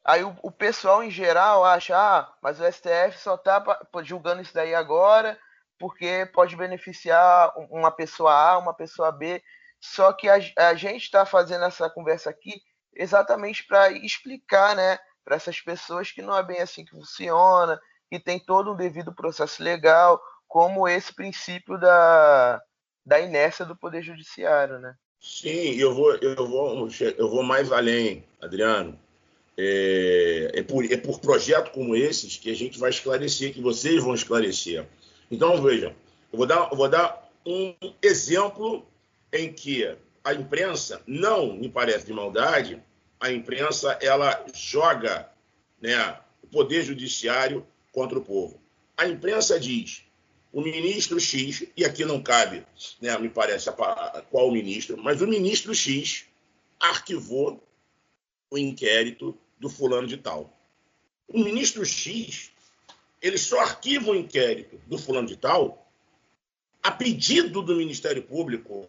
Aí 0.03 0.21
o, 0.21 0.35
o, 0.43 0.51
pessoal 0.51 1.01
em 1.01 1.09
geral 1.09 1.63
acha, 1.63 1.95
ah, 1.97 2.33
mas 2.41 2.59
o 2.59 2.69
STF 2.69 3.17
só 3.17 3.35
está 3.35 3.63
julgando 4.03 4.41
isso 4.41 4.53
daí 4.53 4.75
agora 4.75 5.39
porque 5.79 6.29
pode 6.33 6.57
beneficiar 6.57 7.53
uma 7.71 7.89
pessoa 7.89 8.33
A, 8.33 8.57
uma 8.57 8.73
pessoa 8.73 9.13
B. 9.13 9.41
Só 9.79 10.11
que 10.11 10.27
a, 10.27 10.35
a 10.57 10.73
gente 10.73 11.03
está 11.03 11.25
fazendo 11.25 11.63
essa 11.63 11.89
conversa 11.89 12.29
aqui 12.29 12.61
exatamente 12.95 13.65
para 13.65 13.91
explicar, 13.91 14.75
né, 14.75 14.97
para 15.23 15.35
essas 15.35 15.59
pessoas 15.59 16.11
que 16.11 16.21
não 16.21 16.37
é 16.37 16.43
bem 16.43 16.61
assim 16.61 16.85
que 16.85 16.91
funciona, 16.91 17.79
que 18.09 18.19
tem 18.19 18.39
todo 18.39 18.71
um 18.71 18.75
devido 18.75 19.13
processo 19.13 19.61
legal, 19.61 20.21
como 20.47 20.87
esse 20.87 21.13
princípio 21.13 21.77
da, 21.77 22.61
da 23.05 23.19
inércia 23.19 23.65
do 23.65 23.75
Poder 23.75 24.03
Judiciário, 24.03 24.79
né? 24.79 24.95
Sim, 25.19 25.75
eu 25.75 25.93
vou, 25.93 26.15
eu 26.17 26.47
vou, 26.47 26.87
eu 27.17 27.29
vou 27.29 27.43
mais 27.43 27.71
além, 27.71 28.23
Adriano. 28.39 28.97
É, 29.57 30.51
é, 30.53 30.63
por, 30.63 30.85
é 30.85 30.97
por 30.97 31.19
projeto 31.19 31.71
como 31.71 31.95
esses 31.95 32.37
que 32.37 32.51
a 32.51 32.55
gente 32.55 32.77
vai 32.77 32.89
esclarecer, 32.89 33.53
que 33.53 33.61
vocês 33.61 34.03
vão 34.03 34.13
esclarecer. 34.13 34.85
Então, 35.31 35.61
veja, 35.61 35.95
eu 36.31 36.37
vou 36.37 36.45
dar, 36.45 36.69
eu 36.69 36.77
vou 36.77 36.89
dar 36.89 37.31
um 37.45 37.73
exemplo 38.01 38.85
em 39.31 39.51
que 39.51 39.97
a 40.25 40.33
imprensa, 40.33 41.03
não 41.05 41.55
me 41.55 41.69
parece 41.69 42.07
de 42.07 42.11
maldade, 42.11 42.81
a 43.19 43.31
imprensa 43.31 43.97
ela 44.01 44.43
joga 44.55 45.29
né, 45.79 46.19
o 46.41 46.47
poder 46.47 46.83
judiciário 46.83 47.65
contra 47.91 48.17
o 48.17 48.25
povo. 48.25 48.59
A 48.97 49.07
imprensa 49.07 49.59
diz 49.59 50.03
o 50.51 50.61
ministro 50.61 51.19
X, 51.19 51.67
e 51.77 51.85
aqui 51.85 52.03
não 52.03 52.23
cabe, 52.23 52.65
né, 52.99 53.15
me 53.19 53.29
parece, 53.29 53.69
qual 54.31 54.51
ministro, 54.51 54.97
mas 54.97 55.21
o 55.21 55.27
ministro 55.27 55.75
X 55.75 56.25
arquivou 56.79 57.63
o 58.49 58.57
inquérito 58.57 59.37
do 59.59 59.69
fulano 59.69 60.07
de 60.07 60.17
tal. 60.17 60.57
O 61.27 61.37
ministro 61.39 61.85
X, 61.85 62.51
ele 63.21 63.37
só 63.37 63.59
arquiva 63.59 64.09
o 64.09 64.15
inquérito 64.15 64.81
do 64.87 64.97
fulano 64.97 65.27
de 65.27 65.35
tal 65.35 65.85
a 66.81 66.91
pedido 66.91 67.61
do 67.61 67.75
Ministério 67.75 68.21
Público. 68.21 68.87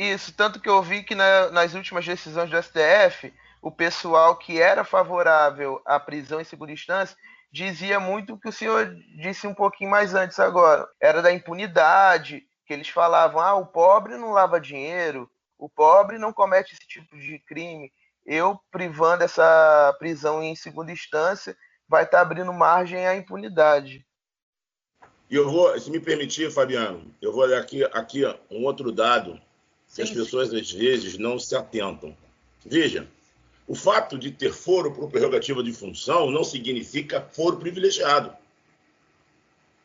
Isso, 0.00 0.32
tanto 0.32 0.58
que 0.58 0.68
eu 0.68 0.82
vi 0.82 1.02
que 1.02 1.14
na, 1.14 1.50
nas 1.50 1.74
últimas 1.74 2.06
decisões 2.06 2.48
do 2.48 2.56
STF, 2.56 3.34
o 3.60 3.70
pessoal 3.70 4.34
que 4.38 4.58
era 4.58 4.82
favorável 4.82 5.82
à 5.84 6.00
prisão 6.00 6.40
em 6.40 6.44
segunda 6.44 6.72
instância 6.72 7.14
dizia 7.52 8.00
muito 8.00 8.32
o 8.32 8.40
que 8.40 8.48
o 8.48 8.52
senhor 8.52 8.96
disse 9.20 9.46
um 9.46 9.52
pouquinho 9.52 9.90
mais 9.90 10.14
antes 10.14 10.40
agora. 10.40 10.88
Era 10.98 11.20
da 11.20 11.30
impunidade, 11.30 12.42
que 12.66 12.72
eles 12.72 12.88
falavam: 12.88 13.42
ah, 13.42 13.56
o 13.56 13.66
pobre 13.66 14.16
não 14.16 14.30
lava 14.30 14.58
dinheiro, 14.58 15.30
o 15.58 15.68
pobre 15.68 16.16
não 16.16 16.32
comete 16.32 16.72
esse 16.72 16.88
tipo 16.88 17.14
de 17.18 17.38
crime. 17.40 17.92
Eu 18.24 18.58
privando 18.70 19.24
essa 19.24 19.94
prisão 19.98 20.42
em 20.42 20.56
segunda 20.56 20.90
instância 20.90 21.54
vai 21.86 22.04
estar 22.04 22.16
tá 22.16 22.22
abrindo 22.22 22.54
margem 22.54 23.06
à 23.06 23.14
impunidade. 23.14 24.06
E 25.28 25.36
eu 25.36 25.50
vou, 25.50 25.78
se 25.78 25.90
me 25.90 26.00
permitir, 26.00 26.50
Fabiano, 26.50 27.14
eu 27.20 27.34
vou 27.34 27.46
dar 27.46 27.58
aqui, 27.58 27.84
aqui 27.84 28.24
um 28.50 28.64
outro 28.64 28.90
dado 28.90 29.38
que 29.94 30.02
as 30.02 30.10
pessoas 30.10 30.52
às 30.52 30.70
vezes 30.70 31.18
não 31.18 31.38
se 31.38 31.54
atentam. 31.56 32.16
Veja, 32.64 33.06
o 33.66 33.74
fato 33.74 34.18
de 34.18 34.30
ter 34.30 34.52
foro 34.52 34.92
por 34.92 35.10
prerrogativa 35.10 35.62
de 35.62 35.72
função 35.72 36.30
não 36.30 36.44
significa 36.44 37.20
foro 37.32 37.56
privilegiado. 37.56 38.36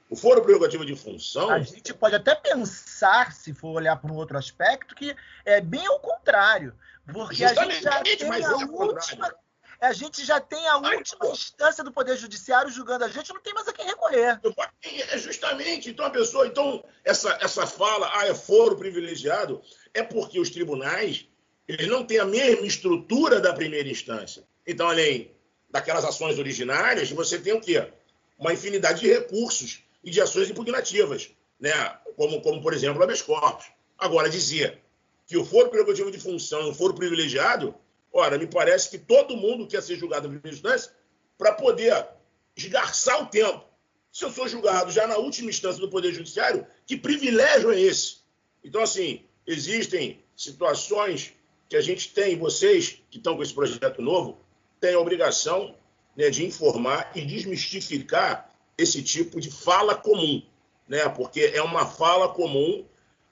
O 0.09 0.15
foro 0.15 0.41
prerrogativa 0.41 0.85
de 0.85 0.95
função. 0.95 1.49
A 1.49 1.59
gente 1.59 1.93
pode 1.93 2.15
até 2.15 2.35
pensar, 2.35 3.33
se 3.33 3.53
for 3.53 3.69
olhar 3.69 3.95
por 3.97 4.11
um 4.11 4.15
outro 4.15 4.37
aspecto, 4.37 4.93
que 4.93 5.15
é 5.43 5.59
bem 5.59 5.85
ao 5.85 5.99
contrário. 5.99 6.73
Porque 7.11 7.43
a 7.43 7.53
gente 7.53 7.81
já 7.81 8.01
tem 8.01 8.31
a 8.31 8.39
é 8.39 8.65
última. 8.65 9.35
A 9.79 9.93
gente 9.93 10.23
já 10.25 10.39
tem 10.39 10.67
a 10.67 10.77
última 10.77 11.27
instância 11.27 11.83
do 11.83 11.91
Poder 11.91 12.17
Judiciário 12.17 12.71
julgando 12.71 13.05
a 13.05 13.09
gente, 13.09 13.33
não 13.33 13.41
tem 13.41 13.53
mais 13.53 13.67
a 13.67 13.73
quem 13.73 13.85
recorrer. 13.85 14.39
É 14.83 15.17
justamente. 15.17 15.89
Então, 15.89 16.05
a 16.05 16.09
pessoa. 16.09 16.47
Então, 16.47 16.83
essa, 17.03 17.37
essa 17.41 17.67
fala, 17.67 18.09
ah, 18.13 18.27
é 18.27 18.33
foro 18.33 18.75
privilegiado, 18.77 19.61
é 19.93 20.03
porque 20.03 20.39
os 20.39 20.49
tribunais 20.49 21.27
eles 21.67 21.87
não 21.87 22.05
têm 22.05 22.19
a 22.19 22.25
mesma 22.25 22.65
estrutura 22.65 23.39
da 23.39 23.53
primeira 23.53 23.89
instância. 23.89 24.43
Então, 24.65 24.87
além 24.87 25.31
daquelas 25.69 26.05
ações 26.05 26.37
originárias, 26.37 27.09
você 27.09 27.39
tem 27.39 27.53
o 27.53 27.61
quê? 27.61 27.91
Uma 28.37 28.53
infinidade 28.53 29.01
de 29.01 29.07
recursos 29.07 29.83
e 30.03 30.11
de 30.11 30.21
ações 30.21 30.49
impugnativas, 30.49 31.31
né? 31.59 31.71
como, 32.15 32.41
como 32.41 32.61
por 32.61 32.73
exemplo, 32.73 33.01
habeas 33.01 33.21
corpus. 33.21 33.65
Agora, 33.97 34.29
dizia 34.29 34.79
que 35.25 35.37
o 35.37 35.45
foro 35.45 35.69
prerrogativo 35.69 36.11
de 36.11 36.19
função, 36.19 36.69
o 36.69 36.73
foro 36.73 36.93
privilegiado, 36.93 37.73
ora, 38.15 38.37
me 38.37 38.47
parece 38.47 38.89
que 38.89 38.97
todo 38.97 39.35
mundo 39.35 39.67
quer 39.67 39.83
ser 39.83 39.97
julgado 39.97 40.27
em 40.27 40.31
primeira 40.31 40.55
instância 40.55 40.91
para 41.37 41.51
poder 41.51 42.07
esgarçar 42.55 43.21
o 43.21 43.25
tempo. 43.25 43.65
Se 44.09 44.23
eu 44.23 44.31
sou 44.31 44.47
julgado 44.47 44.89
já 44.89 45.05
na 45.05 45.17
última 45.17 45.49
instância 45.49 45.81
do 45.81 45.89
Poder 45.89 46.13
Judiciário, 46.13 46.65
que 46.85 46.95
privilégio 46.95 47.73
é 47.73 47.79
esse? 47.79 48.19
Então, 48.63 48.81
assim, 48.81 49.25
existem 49.45 50.23
situações 50.33 51.33
que 51.67 51.75
a 51.75 51.81
gente 51.81 52.13
tem, 52.13 52.37
vocês 52.37 53.01
que 53.09 53.17
estão 53.17 53.35
com 53.35 53.43
esse 53.43 53.53
projeto 53.53 54.01
novo, 54.01 54.39
têm 54.79 54.93
a 54.93 54.99
obrigação 54.99 55.75
né, 56.15 56.29
de 56.29 56.45
informar 56.45 57.11
e 57.13 57.21
desmistificar 57.21 58.49
esse 58.77 59.03
tipo 59.03 59.41
de 59.41 59.51
fala 59.51 59.93
comum, 59.93 60.41
né? 60.87 61.09
porque 61.09 61.51
é 61.53 61.61
uma 61.61 61.85
fala 61.85 62.29
comum, 62.29 62.85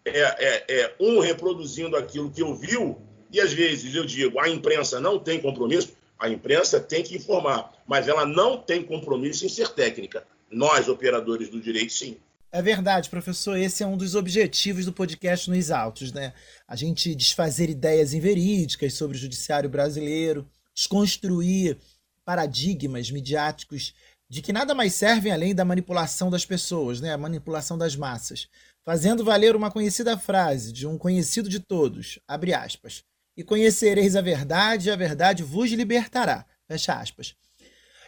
é, 0.04 0.20
é, 0.20 0.66
é 0.68 0.96
um 1.00 1.20
reproduzindo 1.20 1.96
aquilo 1.96 2.30
que 2.30 2.44
ouviu, 2.44 3.02
e 3.34 3.42
às 3.42 3.52
vezes 3.52 3.96
eu 3.96 4.06
digo, 4.06 4.40
a 4.40 4.48
imprensa 4.48 5.02
não 5.02 5.18
tem 5.18 5.42
compromisso, 5.42 5.94
a 6.20 6.30
imprensa 6.30 6.80
tem 6.80 7.04
que 7.04 7.16
informar, 7.16 7.74
mas 7.88 8.08
ela 8.08 8.26
não 8.26 8.58
tem 8.58 8.84
compromisso 8.84 9.46
em 9.46 9.50
ser 9.50 9.70
técnica. 9.70 10.24
Nós, 10.50 10.88
operadores 10.88 11.50
do 11.50 11.60
direito, 11.60 11.92
sim. 11.92 12.18
É 12.52 12.62
verdade, 12.62 13.10
professor. 13.10 13.58
Esse 13.58 13.82
é 13.82 13.88
um 13.88 13.98
dos 13.98 14.14
objetivos 14.14 14.86
do 14.86 14.94
podcast 14.94 15.50
Nos 15.50 15.72
Autos, 15.72 16.12
né? 16.14 16.34
A 16.68 16.76
gente 16.76 17.16
desfazer 17.16 17.68
ideias 17.68 18.14
inverídicas 18.14 18.94
sobre 18.94 19.18
o 19.18 19.20
judiciário 19.20 19.68
brasileiro, 19.68 20.48
desconstruir 20.74 21.80
paradigmas 22.24 23.10
midiáticos 23.10 23.96
de 24.30 24.42
que 24.42 24.54
nada 24.54 24.76
mais 24.76 24.94
servem 24.94 25.32
além 25.32 25.56
da 25.56 25.66
manipulação 25.66 26.30
das 26.30 26.46
pessoas, 26.46 27.02
né? 27.02 27.12
A 27.12 27.18
manipulação 27.18 27.76
das 27.76 27.96
massas. 27.96 28.48
Fazendo 28.86 29.24
valer 29.24 29.56
uma 29.56 29.72
conhecida 29.72 30.18
frase 30.18 30.72
de 30.72 30.86
um 30.86 30.98
conhecido 30.98 31.50
de 31.50 31.60
todos, 31.60 32.20
abre 32.28 32.54
aspas. 32.54 33.04
E 33.36 33.44
conhecereis 33.44 34.16
a 34.16 34.22
verdade, 34.22 34.90
e 34.90 34.92
a 34.92 34.96
verdade 34.96 35.44
vos 35.44 35.72
libertará. 35.72 36.46
Fecha 36.68 36.94
aspas. 36.94 37.36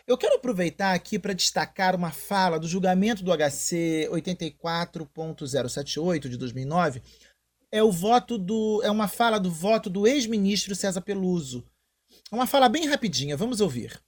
Eu 0.07 0.19
quero 0.19 0.35
aproveitar 0.35 0.93
aqui 0.93 1.17
para 1.17 1.33
destacar 1.33 1.95
uma 1.95 2.11
fala 2.11 2.59
do 2.59 2.67
julgamento 2.67 3.23
do 3.23 3.35
HC 3.35 4.07
84.078 4.11 6.29
de 6.29 6.37
2009. 6.37 7.01
É 7.71 7.81
o 7.81 7.91
voto 7.91 8.37
do 8.37 8.83
é 8.83 8.91
uma 8.91 9.07
fala 9.07 9.39
do 9.39 9.49
voto 9.49 9.89
do 9.89 10.05
ex-ministro 10.05 10.75
César 10.75 11.01
Peluso. 11.01 11.65
É 12.31 12.35
uma 12.35 12.45
fala 12.45 12.69
bem 12.69 12.85
rapidinha, 12.85 13.35
vamos 13.35 13.61
ouvir. 13.61 13.99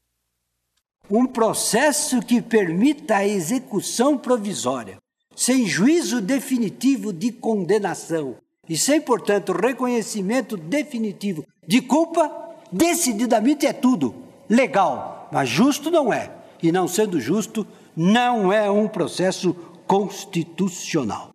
Um 1.09 1.25
processo 1.25 2.21
que 2.21 2.43
permita 2.43 3.15
a 3.17 3.27
execução 3.27 4.19
provisória, 4.19 4.99
sem 5.35 5.65
juízo 5.65 6.21
definitivo 6.21 7.11
de 7.11 7.31
condenação 7.31 8.37
e 8.69 8.77
sem, 8.77 9.01
portanto, 9.01 9.53
reconhecimento 9.53 10.57
definitivo 10.57 11.45
de 11.67 11.81
culpa, 11.81 12.55
decididamente 12.71 13.65
é 13.65 13.73
tudo 13.73 14.15
legal 14.49 15.17
mas 15.31 15.49
justo 15.49 15.91
não 15.91 16.11
é. 16.11 16.35
E 16.61 16.71
não 16.71 16.87
sendo 16.87 17.19
justo, 17.19 17.67
não 17.95 18.51
é 18.51 18.69
um 18.69 18.87
processo 18.87 19.53
constitucional. 19.85 21.33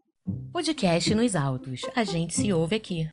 Podcast 0.52 1.14
nos 1.14 1.36
autos. 1.36 1.82
A 1.94 2.04
gente 2.04 2.34
se 2.34 2.52
ouve 2.52 2.76
aqui. 2.76 3.10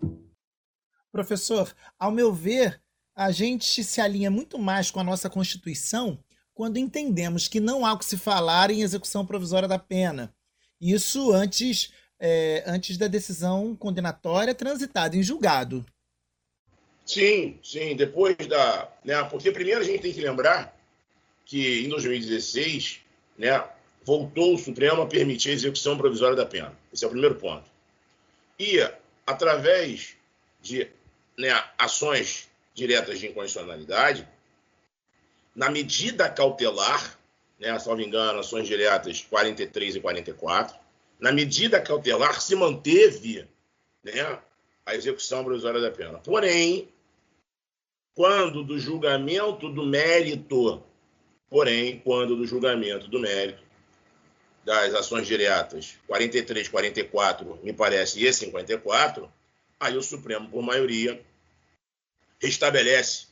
Professor, 1.12 1.73
ao 1.97 2.12
meu 2.12 2.34
ver, 2.34 2.82
a 3.15 3.32
gente 3.32 3.84
se 3.84 4.01
alinha 4.01 4.29
muito 4.29 4.58
mais 4.58 4.91
com 4.91 4.99
a 4.99 5.03
nossa 5.03 5.29
Constituição 5.29 6.19
quando 6.53 6.77
entendemos 6.77 7.47
que 7.47 7.60
não 7.60 7.86
há 7.86 7.93
o 7.93 7.97
que 7.97 8.05
se 8.05 8.17
falar 8.17 8.69
em 8.69 8.82
execução 8.82 9.25
provisória 9.25 9.67
da 9.67 9.79
pena. 9.79 10.34
Isso 10.79 11.32
antes, 11.32 11.91
é, 12.19 12.63
antes 12.67 12.97
da 12.97 13.08
decisão 13.08 13.75
condenatória 13.75 14.53
transitada 14.53 15.15
em 15.15 15.23
julgado. 15.23 15.86
Sim, 17.05 17.60
sim. 17.63 17.95
Depois 17.95 18.36
da. 18.47 18.91
Né, 19.03 19.23
porque 19.23 19.51
primeiro 19.51 19.82
a 19.82 19.84
gente 19.84 20.01
tem 20.01 20.13
que 20.13 20.21
lembrar 20.21 20.77
que 21.45 21.84
em 21.86 21.89
2016 21.89 23.01
né, 23.38 23.63
voltou 24.03 24.53
o 24.53 24.58
Supremo 24.58 25.01
a 25.01 25.08
permitir 25.08 25.49
a 25.49 25.53
execução 25.53 25.97
provisória 25.97 26.36
da 26.36 26.45
pena. 26.45 26.73
Esse 26.93 27.03
é 27.03 27.08
o 27.08 27.12
primeiro 27.12 27.36
ponto. 27.36 27.69
E, 28.60 28.79
através 29.25 30.15
de 30.62 30.88
né, 31.38 31.63
ações 31.77 32.49
diretas 32.75 33.19
de 33.19 33.27
incondicionalidade, 33.27 34.27
na 35.55 35.69
medida 35.69 36.29
cautelar, 36.29 37.17
né, 37.60 37.77
salvo 37.79 38.01
engano, 38.01 38.39
ações 38.39 38.67
diretas 38.67 39.21
43 39.21 39.95
e 39.95 39.99
44, 39.99 40.75
na 41.19 41.32
medida 41.32 41.82
cautelar 41.82 42.41
se 42.41 42.55
manteve 42.55 43.45
né, 44.03 44.39
a 44.86 44.95
execução 44.95 45.43
provisória 45.43 45.82
da 45.82 45.91
pena. 45.91 46.19
Porém, 46.19 46.88
quando 48.15 48.63
do 48.63 48.79
julgamento 48.79 49.69
do 49.69 49.86
mérito, 49.86 50.82
porém, 51.49 51.99
quando 51.99 52.36
do 52.36 52.47
julgamento 52.47 53.08
do 53.08 53.19
mérito 53.19 53.62
das 54.63 54.93
ações 54.93 55.27
diretas 55.27 55.97
43, 56.08 56.67
44, 56.67 57.60
me 57.63 57.73
parece, 57.73 58.23
e 58.23 58.32
54, 58.32 59.32
aí 59.79 59.97
o 59.97 60.03
Supremo, 60.03 60.49
por 60.49 60.62
maioria, 60.62 61.21
restabelece 62.39 63.27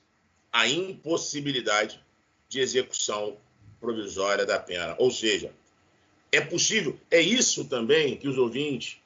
a 0.52 0.67
impossibilidade 0.67 2.04
de 2.50 2.60
execução 2.60 3.38
provisória 3.80 4.45
da 4.45 4.60
pena. 4.60 4.95
Ou 4.97 5.12
seja, 5.12 5.54
é 6.32 6.42
possível, 6.42 6.98
é 7.10 7.22
isso 7.22 7.66
também 7.66 8.18
que 8.18 8.28
os 8.28 8.38
ouvintes 8.38 8.98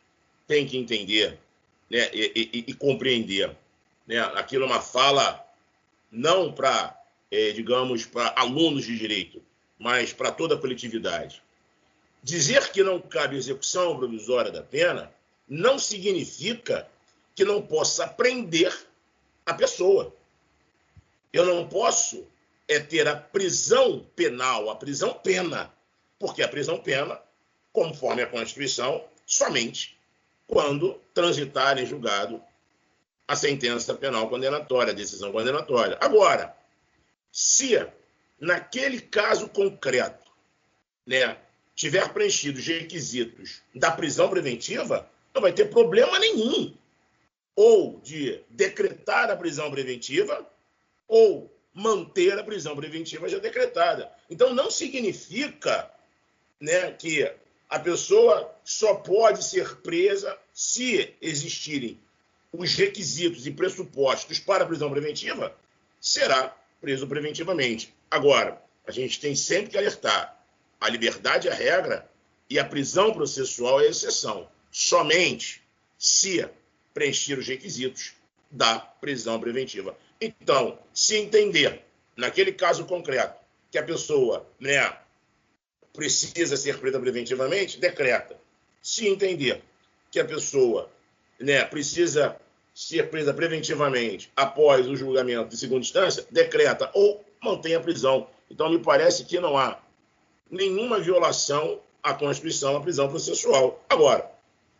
têm 0.48 0.66
que 0.66 0.78
entender 0.78 1.38
né, 1.90 2.10
e, 2.14 2.50
e, 2.54 2.64
e 2.68 2.74
compreender. 2.74 3.56
Né? 4.08 4.20
Aquilo 4.20 4.64
é 4.64 4.68
uma 4.68 4.82
fala 4.82 5.46
não 6.12 6.52
para, 6.52 7.00
é, 7.30 7.52
digamos, 7.52 8.06
para 8.06 8.34
alunos 8.38 8.86
de 8.86 8.98
direito, 8.98 9.42
mas 9.80 10.12
para 10.12 10.32
toda 10.32 10.56
a 10.56 10.58
coletividade. 10.58 11.42
dizer 12.24 12.72
que 12.72 12.84
não 12.84 13.00
cabe 13.00 13.36
execução 13.36 13.98
provisória 13.98 14.52
da 14.52 14.62
pena 14.62 15.12
não 15.48 15.78
significa 15.80 16.88
que 17.36 17.44
não 17.44 17.62
possa 17.62 18.08
prender 18.08 18.74
a 19.46 19.54
pessoa. 19.54 20.14
Eu 21.34 21.46
não 21.46 21.68
posso 21.68 22.26
é 22.68 22.80
ter 22.80 23.08
a 23.08 23.16
prisão 23.16 24.06
penal, 24.16 24.70
a 24.70 24.76
prisão 24.76 25.14
pena, 25.14 25.74
porque 26.22 26.44
a 26.44 26.48
prisão 26.48 26.78
pena, 26.78 27.20
conforme 27.74 28.22
a 28.22 28.28
Constituição, 28.28 29.04
somente 29.26 29.98
quando 30.46 31.02
transitar 31.16 31.80
em 31.80 31.86
julgado 31.86 32.40
a 33.28 33.36
sentença 33.36 33.96
penal 33.96 34.30
condenatória, 34.30 34.94
a 34.94 34.96
decisão 34.96 35.32
condenatória. 35.32 35.98
Agora, 36.00 36.56
se 37.32 37.76
naquele 38.40 39.02
caso 39.02 39.50
concreto, 39.50 40.30
né, 41.08 41.38
tiver 41.76 42.14
preenchido 42.14 42.60
os 42.60 42.68
requisitos 42.68 43.62
da 43.74 43.90
prisão 43.90 44.30
preventiva, 44.30 45.10
não 45.34 45.42
vai 45.42 45.52
ter 45.52 45.72
problema 45.72 46.20
nenhum 46.20 46.76
ou 47.56 48.00
de 48.02 48.42
decretar 48.50 49.32
a 49.32 49.36
prisão 49.36 49.72
preventiva 49.72 50.48
ou 51.08 51.52
manter 51.74 52.38
a 52.38 52.44
prisão 52.44 52.76
preventiva 52.76 53.30
já 53.30 53.40
decretada. 53.40 54.12
Então 54.30 54.54
não 54.54 54.70
significa, 54.70 55.90
né, 56.62 56.92
que 56.92 57.30
a 57.68 57.80
pessoa 57.80 58.54
só 58.64 58.94
pode 58.94 59.44
ser 59.44 59.78
presa 59.78 60.38
se 60.54 61.14
existirem 61.20 62.00
os 62.54 62.76
requisitos 62.76 63.48
e 63.48 63.52
pressupostos 63.52 64.40
para 64.40 64.64
a 64.64 64.68
prisão 64.68 64.92
preventiva, 64.92 65.56
será 66.00 66.56
preso 66.80 67.08
preventivamente. 67.08 67.94
Agora, 68.10 68.62
a 68.86 68.92
gente 68.92 69.20
tem 69.20 69.36
sempre 69.36 69.72
que 69.72 69.78
alertar: 69.78 70.38
a 70.80 70.90
liberdade 70.90 71.48
é 71.48 71.52
a 71.52 71.56
regra 71.56 72.10
e 72.50 72.60
a 72.60 72.66
prisão 72.66 73.14
processual 73.14 73.80
é 73.82 73.86
a 73.86 73.90
exceção. 73.90 74.48
Somente 74.70 75.62
se 75.98 76.48
preencher 76.94 77.40
os 77.40 77.48
requisitos 77.48 78.14
da 78.50 78.80
prisão 78.80 79.40
preventiva. 79.40 79.98
Então, 80.20 80.78
se 80.94 81.16
entender, 81.16 81.86
naquele 82.18 82.52
caso 82.52 82.86
concreto, 82.86 83.40
que 83.72 83.78
a 83.78 83.84
pessoa 83.84 84.46
né, 84.60 84.94
precisa 85.94 86.56
ser 86.58 86.80
presa 86.80 87.00
preventivamente, 87.00 87.80
decreta. 87.80 88.38
Se 88.82 89.08
entender 89.08 89.62
que 90.10 90.20
a 90.20 90.26
pessoa 90.26 90.90
né, 91.40 91.64
precisa 91.66 92.36
ser 92.74 93.10
presa 93.10 93.34
preventivamente 93.34 94.32
após 94.36 94.88
o 94.88 94.96
julgamento 94.96 95.50
de 95.50 95.58
segunda 95.58 95.82
instância, 95.82 96.26
decreta 96.32 96.90
ou 96.94 97.24
mantém 97.42 97.76
a 97.76 97.80
prisão. 97.80 98.28
Então, 98.50 98.70
me 98.70 98.80
parece 98.80 99.26
que 99.26 99.40
não 99.40 99.58
há 99.58 99.80
nenhuma 100.50 101.00
violação 101.00 101.80
à 102.04 102.14
Constituição, 102.14 102.76
à 102.76 102.82
prisão 102.82 103.10
processual. 103.10 103.84
Agora, 103.90 104.30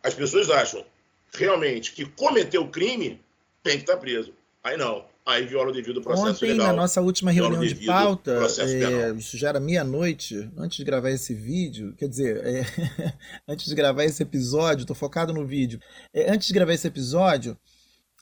as 0.02 0.14
pessoas 0.14 0.50
acham 0.50 0.84
realmente 1.32 1.92
que 1.92 2.04
cometeu 2.04 2.68
crime, 2.68 3.20
tem 3.62 3.76
que 3.76 3.84
estar 3.84 3.96
preso. 3.96 4.34
Aí 4.62 4.76
não. 4.76 5.04
Aí 5.24 5.46
viola 5.46 5.70
o 5.70 5.72
devido 5.72 6.02
processo 6.02 6.30
Ontem, 6.30 6.50
legal. 6.52 6.68
na 6.68 6.72
nossa 6.72 7.00
última 7.00 7.30
reunião 7.30 7.64
de 7.64 7.76
pauta, 7.86 8.40
é, 8.58 9.12
isso 9.12 9.38
já 9.38 9.50
era 9.50 9.60
meia-noite, 9.60 10.50
antes 10.56 10.78
de 10.78 10.84
gravar 10.84 11.10
esse 11.10 11.32
vídeo, 11.32 11.94
quer 11.96 12.08
dizer, 12.08 12.44
é, 12.44 12.66
antes 13.46 13.66
de 13.66 13.74
gravar 13.74 14.04
esse 14.04 14.20
episódio, 14.20 14.82
estou 14.82 14.96
focado 14.96 15.32
no 15.32 15.46
vídeo, 15.46 15.78
é, 16.12 16.28
antes 16.28 16.48
de 16.48 16.52
gravar 16.52 16.72
esse 16.72 16.88
episódio, 16.88 17.56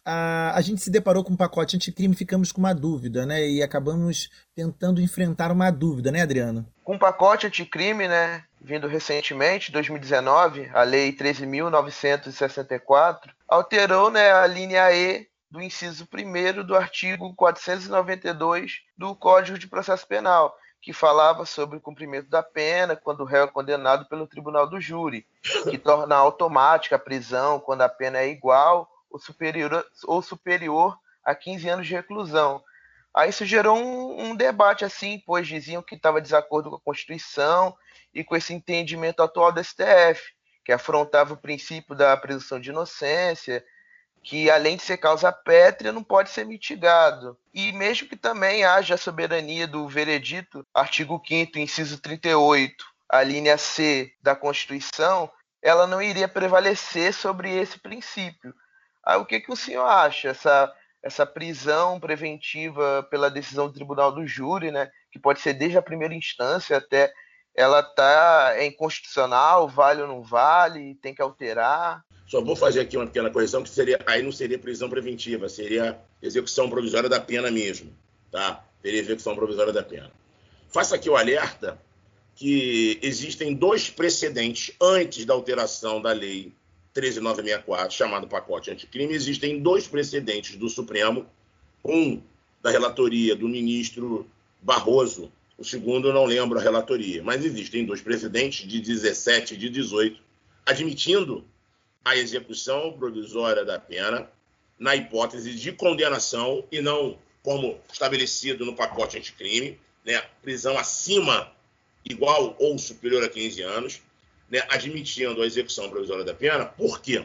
a, 0.05 0.55
a 0.55 0.61
gente 0.61 0.83
se 0.83 0.91
deparou 0.91 1.25
com 1.25 1.33
um 1.33 1.37
pacote 1.37 1.75
anticrime 1.77 2.15
e 2.15 2.19
ficamos 2.19 2.53
com 2.53 2.61
uma 2.61 2.75
dúvida, 2.75 3.25
né? 3.25 3.49
E 3.49 3.63
acabamos 3.63 4.29
tentando 4.55 5.01
enfrentar 5.01 5.51
uma 5.53 5.71
dúvida, 5.71 6.11
né, 6.11 6.21
Adriano? 6.23 6.67
Com 6.85 6.97
o 6.97 6.99
pacote 6.99 7.47
anticrime, 7.47 8.09
né, 8.09 8.43
vindo 8.61 8.89
recentemente, 8.89 9.73
2019, 9.73 10.69
a 10.75 10.83
Lei 10.83 11.13
13.964, 11.13 13.31
alterou 13.49 14.11
né, 14.11 14.33
a 14.33 14.47
linha 14.47 14.93
E 14.93 15.30
do 15.51 15.61
inciso 15.61 16.07
1 16.13 16.65
do 16.65 16.77
artigo 16.77 17.35
492 17.35 18.83
do 18.97 19.15
Código 19.17 19.59
de 19.59 19.67
Processo 19.67 20.07
Penal, 20.07 20.57
que 20.81 20.93
falava 20.93 21.45
sobre 21.45 21.77
o 21.77 21.81
cumprimento 21.81 22.29
da 22.31 22.43
pena 22.43 22.97
quando 22.97 23.21
o 23.21 23.25
réu 23.25 23.45
é 23.45 23.49
condenado 23.49 24.07
pelo 24.07 24.27
tribunal 24.27 24.67
do 24.69 24.81
júri, 24.81 25.27
que 25.69 25.77
torna 25.77 26.17
automática 26.17 26.97
a 26.97 26.99
prisão 26.99 27.59
quando 27.59 27.83
a 27.83 27.89
pena 27.89 28.19
é 28.19 28.29
igual 28.29 28.89
ou 29.11 29.19
superior, 29.19 29.85
ou 30.05 30.23
superior 30.23 30.97
a 31.25 31.35
15 31.35 31.69
anos 31.69 31.87
de 31.87 31.95
reclusão. 31.95 32.63
Aí 33.13 33.31
isso 33.31 33.45
gerou 33.45 33.77
um, 33.77 34.31
um 34.31 34.37
debate 34.37 34.85
assim, 34.85 35.21
pois 35.27 35.47
diziam 35.49 35.83
que 35.83 35.97
estava 35.97 36.21
desacordo 36.21 36.71
com 36.71 36.77
a 36.77 36.81
Constituição 36.81 37.77
e 38.15 38.23
com 38.23 38.37
esse 38.37 38.55
entendimento 38.55 39.21
atual 39.21 39.51
do 39.51 39.63
STF, 39.63 40.33
que 40.65 40.73
afrontava 40.73 41.35
o 41.35 41.37
princípio 41.37 41.97
da 41.97 42.17
presunção 42.17 42.61
de 42.61 42.71
inocência, 42.71 43.65
que 44.23 44.51
além 44.51 44.77
de 44.77 44.83
ser 44.83 44.99
causa 44.99 45.33
pétrea, 45.33 45.93
não 45.93 46.03
pode 46.03 46.31
ser 46.31 46.45
mitigado. 46.45 47.39
E 47.55 47.73
mesmo 47.73 48.09
que 48.09 48.17
também 48.17 48.65
haja 48.65 48.95
a 48.95 48.99
soberania 48.99 49.67
do 49.67 49.89
veredito, 49.89 50.67
artigo 50.75 51.21
5 51.27 51.59
inciso 51.59 52.01
38, 52.01 52.85
a 53.09 53.23
linha 53.23 53.57
C 53.57 54.13
da 54.23 54.37
Constituição, 54.37 55.31
ela 55.63 55.87
não 55.87 56.01
iria 56.01 56.29
prevalecer 56.29 57.13
sobre 57.13 57.55
esse 57.57 57.79
princípio. 57.79 58.55
Aí, 59.05 59.19
o 59.19 59.25
que, 59.25 59.41
que 59.41 59.53
o 59.53 59.57
senhor 59.57 59.87
acha? 59.87 60.29
Essa, 60.29 60.73
essa 61.03 61.27
prisão 61.27 61.99
preventiva 61.99 63.07
pela 63.11 63.31
decisão 63.31 63.67
do 63.67 63.73
tribunal 63.73 64.13
do 64.13 64.27
júri, 64.27 64.71
né, 64.71 64.91
que 65.11 65.19
pode 65.19 65.41
ser 65.41 65.55
desde 65.55 65.79
a 65.79 65.83
primeira 65.83 66.15
instância 66.15 66.77
até 66.77 67.13
ela 67.55 67.83
tá 67.83 68.53
é 68.55 68.65
inconstitucional, 68.67 69.69
vale 69.69 70.03
ou 70.03 70.09
não 70.09 70.23
vale, 70.23 70.95
tem 70.97 71.15
que 71.15 71.23
alterar. 71.23 72.05
Só 72.31 72.41
vou 72.41 72.55
fazer 72.55 72.79
aqui 72.79 72.97
uma 72.97 73.09
pequena 73.09 73.29
correção, 73.29 73.61
que 73.61 73.69
seria, 73.69 73.99
aí 74.07 74.23
não 74.23 74.31
seria 74.31 74.57
prisão 74.57 74.89
preventiva, 74.89 75.49
seria 75.49 75.99
execução 76.23 76.71
provisória 76.71 77.09
da 77.09 77.19
pena 77.19 77.51
mesmo, 77.51 77.93
tá? 78.31 78.65
Seria 78.81 79.01
execução 79.01 79.35
provisória 79.35 79.73
da 79.73 79.83
pena. 79.83 80.13
Faça 80.69 80.95
aqui 80.95 81.11
o 81.11 81.17
alerta 81.17 81.77
que 82.37 83.01
existem 83.03 83.53
dois 83.53 83.91
precedentes 83.91 84.73
antes 84.81 85.25
da 85.25 85.35
alteração 85.35 86.01
da 86.01 86.13
lei 86.13 86.53
13964, 86.95 87.97
chamado 87.97 88.29
pacote 88.29 88.71
anticrime, 88.71 89.13
existem 89.13 89.59
dois 89.59 89.89
precedentes 89.89 90.55
do 90.55 90.69
Supremo, 90.69 91.27
um 91.85 92.23
da 92.63 92.71
relatoria 92.71 93.35
do 93.35 93.49
ministro 93.49 94.25
Barroso, 94.63 95.33
o 95.59 95.65
segundo 95.65 96.07
eu 96.07 96.15
não 96.15 96.27
lembro 96.27 96.61
a 96.61 96.63
relatoria, 96.63 97.25
mas 97.25 97.45
existem 97.45 97.85
dois 97.85 98.01
precedentes 98.01 98.69
de 98.69 98.81
17 98.81 99.55
e 99.55 99.57
de 99.57 99.69
18, 99.69 100.23
admitindo 100.65 101.45
a 102.05 102.17
execução 102.17 102.93
provisória 102.93 103.65
da 103.65 103.79
pena 103.79 104.31
na 104.79 104.97
hipótese 104.97 105.55
de 105.55 105.73
condenação 105.73 106.65
e 106.73 106.81
não 106.81 107.19
como 107.43 107.79
estabelecido 107.93 108.65
no 108.65 108.75
pacote 108.75 109.19
anticrime, 109.19 109.79
né, 110.05 110.23
prisão 110.43 110.79
acima, 110.79 111.53
igual 112.05 112.57
ou 112.59 112.79
superior 112.79 113.23
a 113.25 113.29
15 113.29 113.63
anos, 113.63 114.03
né, 114.51 114.63
admitindo 114.69 115.43
a 115.43 115.47
execução 115.47 115.89
provisória 115.91 116.25
da 116.25 116.35
pena. 116.35 116.67
Por 116.67 117.01
quê? 117.01 117.25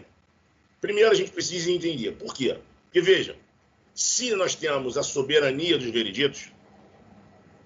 Primeiro, 0.79 1.11
a 1.11 1.15
gente 1.15 1.31
precisa 1.31 1.71
entender 1.71 2.11
por 2.13 2.33
quê. 2.33 2.57
Porque, 2.85 3.01
veja, 3.01 3.35
se 3.93 4.35
nós 4.35 4.55
temos 4.55 4.97
a 4.97 5.03
soberania 5.03 5.77
dos 5.77 5.89
vereditos, 5.89 6.51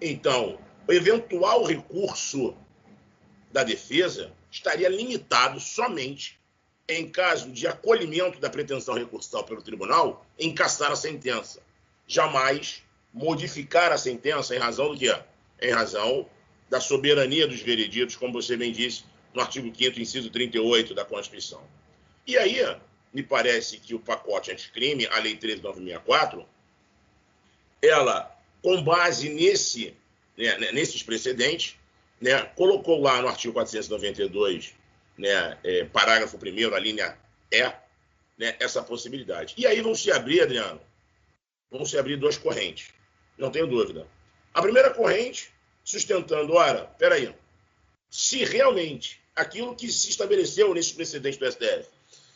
então 0.02 0.60
o 0.88 0.94
eventual 0.94 1.66
recurso 1.66 2.56
da 3.52 3.64
defesa 3.64 4.32
estaria 4.52 4.88
limitado 4.88 5.60
somente 5.60 6.39
em 6.90 7.08
caso 7.08 7.52
de 7.52 7.68
acolhimento 7.68 8.40
da 8.40 8.50
pretensão 8.50 8.96
recursal 8.96 9.44
pelo 9.44 9.62
tribunal, 9.62 10.26
em 10.40 10.56
a 10.58 10.96
sentença. 10.96 11.62
Jamais 12.08 12.84
modificar 13.14 13.92
a 13.92 13.98
sentença 13.98 14.56
em 14.56 14.60
razão 14.60 14.92
do 14.92 14.98
quê? 14.98 15.16
Em 15.62 15.72
razão 15.72 16.28
da 16.68 16.82
soberania 16.82 17.48
dos 17.48 17.62
vereditos, 17.62 18.16
como 18.16 18.34
você 18.34 18.58
bem 18.58 18.72
disse, 18.72 19.04
no 19.34 19.42
artigo 19.42 19.72
5 19.74 20.00
inciso 20.00 20.32
38 20.32 20.96
da 20.96 21.06
Constituição. 21.06 21.62
E 22.26 22.36
aí, 22.36 22.60
me 23.14 23.22
parece 23.22 23.78
que 23.78 23.94
o 23.94 24.00
pacote 24.00 24.52
anticrime, 24.52 25.06
a 25.08 25.20
Lei 25.20 25.38
13.964, 25.38 26.44
ela, 27.82 28.36
com 28.64 28.82
base 28.82 29.30
nesse, 29.30 29.96
né, 30.36 30.72
nesses 30.72 31.04
precedentes, 31.04 31.76
né, 32.20 32.42
colocou 32.56 33.00
lá 33.00 33.22
no 33.22 33.28
artigo 33.28 33.54
492 33.54 34.74
né, 35.20 35.58
é, 35.66 35.84
parágrafo 35.84 36.38
1 36.38 36.74
a 36.74 36.80
linha 36.80 37.18
E, 37.52 37.62
né, 38.38 38.56
essa 38.58 38.82
possibilidade. 38.82 39.54
E 39.58 39.68
aí 39.68 39.82
vão 39.82 39.94
se 39.94 40.10
abrir, 40.10 40.42
Adriano, 40.42 40.80
vão 41.70 41.86
se 41.86 41.98
abrir 41.98 42.16
duas 42.16 42.38
correntes, 42.38 42.94
não 43.38 43.52
tenho 43.52 43.68
dúvida. 43.68 44.08
A 44.54 44.62
primeira 44.62 44.92
corrente, 44.92 45.52
sustentando, 45.84 46.54
ora, 46.54 46.86
peraí, 46.98 47.36
se 48.10 48.46
realmente 48.46 49.22
aquilo 49.36 49.76
que 49.76 49.92
se 49.92 50.10
estabeleceu 50.10 50.74
nesse 50.74 50.94
precedente 50.94 51.38
do 51.38 51.52
STF, 51.52 51.90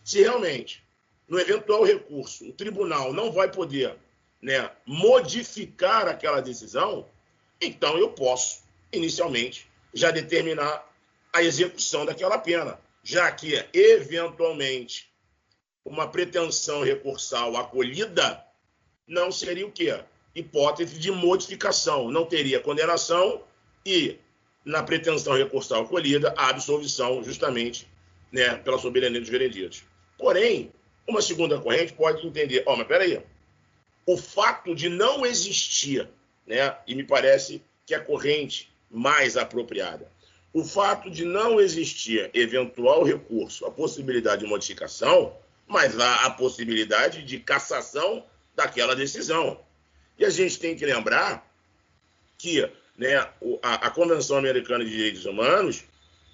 se 0.04 0.20
realmente, 0.20 0.84
no 1.28 1.40
eventual 1.40 1.86
recurso, 1.86 2.50
o 2.50 2.52
tribunal 2.52 3.14
não 3.14 3.32
vai 3.32 3.50
poder 3.50 3.96
né, 4.42 4.70
modificar 4.86 6.10
aquela 6.10 6.42
decisão, 6.42 7.08
então 7.62 7.98
eu 7.98 8.10
posso, 8.10 8.62
inicialmente, 8.92 9.70
já 9.94 10.12
determinar 10.12 10.93
a 11.34 11.42
execução 11.42 12.06
daquela 12.06 12.38
pena, 12.38 12.80
já 13.04 13.32
que, 13.32 13.66
eventualmente, 13.74 15.12
uma 15.84 16.08
pretensão 16.08 16.84
recursal 16.84 17.58
acolhida 17.58 18.46
não 19.08 19.32
seria 19.32 19.68
o 19.68 19.72
quê? 19.72 20.00
Hipótese 20.36 20.98
de 20.98 21.12
modificação, 21.12 22.10
não 22.10 22.26
teria 22.26 22.60
condenação 22.60 23.44
e, 23.86 24.18
na 24.64 24.82
pretensão 24.84 25.34
recursal 25.34 25.84
acolhida, 25.84 26.34
a 26.38 26.50
absolvição, 26.50 27.24
justamente, 27.24 27.88
né, 28.32 28.56
pela 28.56 28.78
soberania 28.78 29.20
dos 29.20 29.30
vereditos. 29.30 29.84
Porém, 30.18 30.72
uma 31.08 31.22
segunda 31.22 31.60
corrente 31.60 31.94
pode 31.94 32.26
entender, 32.26 32.64
ó, 32.66 32.74
oh, 32.74 32.78
mas 32.78 32.88
peraí, 32.88 33.22
o 34.06 34.16
fato 34.18 34.74
de 34.74 34.88
não 34.88 35.26
existir, 35.26 36.08
né, 36.48 36.78
e 36.88 36.96
me 36.96 37.04
parece 37.04 37.62
que 37.86 37.94
é 37.94 37.98
a 37.98 38.04
corrente 38.04 38.72
mais 38.90 39.36
apropriada, 39.36 40.10
o 40.54 40.64
fato 40.64 41.10
de 41.10 41.26
não 41.26 41.60
existir 41.60 42.30
eventual 42.34 43.04
recurso, 43.04 43.66
a 43.66 43.72
possibilidade 43.72 44.44
de 44.44 44.48
modificação, 44.48 45.36
mas 45.68 46.00
há 46.00 46.26
a 46.26 46.30
possibilidade 46.30 47.24
de 47.24 47.40
cassação 47.40 48.24
daquela 48.56 48.96
decisão. 48.96 49.60
E 50.18 50.24
a 50.24 50.30
gente 50.30 50.60
tem 50.60 50.76
que 50.76 50.86
lembrar 50.86 51.52
que 52.38 52.70
né, 52.96 53.16
a, 53.62 53.88
a 53.88 53.90
Convenção 53.90 54.38
Americana 54.38 54.86
de 54.86 54.92
Direitos 54.92 55.26
Humanos 55.26 55.84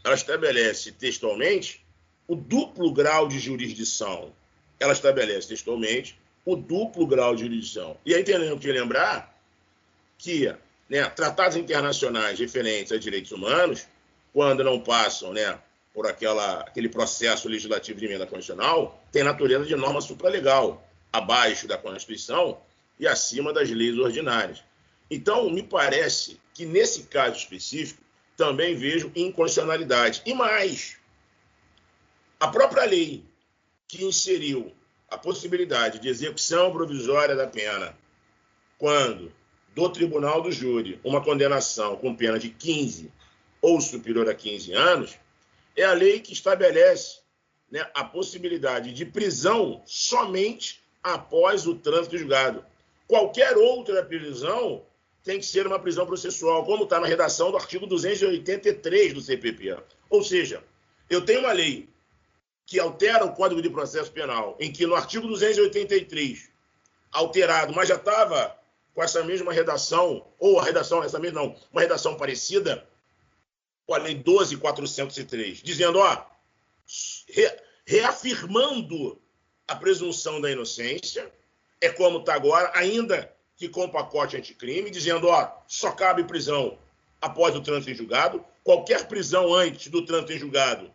ela 0.04 0.16
estabelece 0.16 0.92
textualmente 0.92 1.86
o 2.28 2.36
duplo 2.36 2.92
grau 2.92 3.28
de 3.28 3.40
jurisdição. 3.40 4.34
Ela 4.80 4.94
estabelece 4.94 5.48
textualmente 5.48 6.18
o 6.46 6.56
duplo 6.56 7.08
grau 7.08 7.36
de 7.36 7.44
jurisdição. 7.44 7.98
E 8.06 8.14
aí 8.14 8.24
temos 8.24 8.60
que 8.60 8.72
lembrar 8.72 9.38
que 10.18 10.54
né, 10.90 11.06
tratados 11.10 11.56
internacionais 11.56 12.40
referentes 12.40 12.92
a 12.92 12.98
direitos 12.98 13.32
humanos, 13.32 13.88
quando 14.34 14.64
não 14.64 14.80
passam 14.80 15.34
né, 15.34 15.60
por 15.94 16.08
aquela, 16.08 16.62
aquele 16.62 16.90
processo 16.90 17.48
legislativo 17.48 18.00
de 18.00 18.06
emenda 18.06 18.26
constitucional, 18.26 19.04
tem 19.12 19.24
natureza 19.24 19.66
de 19.66 19.76
norma 19.76 20.02
supralegal, 20.02 20.86
abaixo 21.12 21.68
da 21.68 21.78
Constituição 21.78 22.62
e 23.00 23.08
acima 23.08 23.52
das 23.52 23.70
leis 23.70 23.98
ordinárias. 23.98 24.64
Então, 25.10 25.50
me 25.50 25.64
parece 25.64 26.40
que 26.54 26.66
nesse 26.66 27.04
caso 27.04 27.38
específico 27.38 28.02
também 28.38 28.76
vejo 28.76 29.12
inconstitucionalidade. 29.16 30.22
E 30.26 30.34
mais, 30.34 30.98
a 32.40 32.48
própria 32.48 32.86
lei 32.86 33.26
que 33.88 34.06
inseriu 34.06 34.72
a 35.10 35.18
possibilidade 35.18 36.00
de 36.00 36.08
execução 36.08 36.72
provisória 36.72 37.36
da 37.36 37.48
pena 37.48 37.98
quando 38.78 39.34
do 39.74 39.90
tribunal 39.90 40.42
do 40.42 40.52
júri 40.52 41.00
uma 41.04 41.22
condenação 41.22 41.96
com 41.96 42.16
pena 42.16 42.38
de 42.38 42.50
15 42.50 43.12
ou 43.62 43.80
superior 43.82 44.30
a 44.30 44.34
15 44.34 44.74
anos, 44.74 45.18
é 45.76 45.84
a 45.84 45.94
lei 45.94 46.20
que 46.20 46.34
estabelece 46.34 47.20
né, 47.72 47.90
a 47.94 48.04
possibilidade 48.04 48.94
de 48.94 49.06
prisão 49.06 49.82
somente 49.86 50.82
após 51.04 51.68
o 51.68 51.76
trânsito 51.76 52.18
julgado. 52.18 52.66
Qualquer 53.08 53.58
outra 53.58 54.04
prisão 54.04 54.84
tem 55.24 55.40
que 55.40 55.46
ser 55.46 55.68
uma 55.68 55.80
prisão 55.80 56.06
processual, 56.06 56.66
como 56.66 56.84
está 56.84 57.00
na 57.00 57.08
redação 57.08 57.52
do 57.52 57.58
artigo 57.58 57.86
283 57.86 59.14
do 59.14 59.22
CPP. 59.22 59.78
Ou 60.10 60.24
seja, 60.24 60.64
eu 61.10 61.24
tenho 61.24 61.42
uma 61.42 61.52
lei 61.52 61.90
que 62.66 62.80
altera 62.80 63.26
o 63.26 63.34
Código 63.34 63.62
de 63.62 63.70
Processo 63.70 64.12
Penal, 64.12 64.56
em 64.60 64.72
que 64.72 64.86
no 64.86 64.96
artigo 64.96 65.28
283, 65.28 66.50
alterado, 67.12 67.74
mas 67.74 67.90
já 67.90 67.96
estava 67.96 68.56
com 68.94 69.04
essa 69.04 69.24
mesma 69.24 69.52
redação, 69.52 70.26
ou 70.38 70.60
a 70.60 70.64
redação, 70.64 71.04
essa 71.04 71.18
mesma 71.20 71.42
não, 71.42 71.56
uma 71.72 71.82
redação 71.82 72.16
parecida, 72.16 72.88
com 73.90 73.96
a 73.96 73.98
Lei 73.98 74.14
12.403, 74.14 75.64
dizendo, 75.64 75.98
ó, 75.98 76.24
re, 77.28 77.58
reafirmando 77.88 79.20
a 79.68 79.76
presunção 79.76 80.40
da 80.40 80.52
inocência, 80.52 81.34
é 81.82 81.90
como 81.90 82.20
está 82.20 82.36
agora, 82.36 82.72
ainda 82.76 83.34
que 83.58 83.68
com 83.68 83.86
o 83.86 83.92
pacote 83.92 84.38
anticrime, 84.38 84.92
dizendo, 84.92 85.28
ó, 85.28 85.52
só 85.68 85.92
cabe 85.92 86.24
prisão 86.24 86.78
após 87.20 87.56
o 87.56 87.62
trânsito 87.62 87.90
em 87.90 87.96
julgado, 87.96 88.46
qualquer 88.64 89.08
prisão 89.08 89.52
antes 89.56 89.88
do 89.88 90.06
trânsito 90.06 90.34
em 90.34 90.38
julgado 90.38 90.94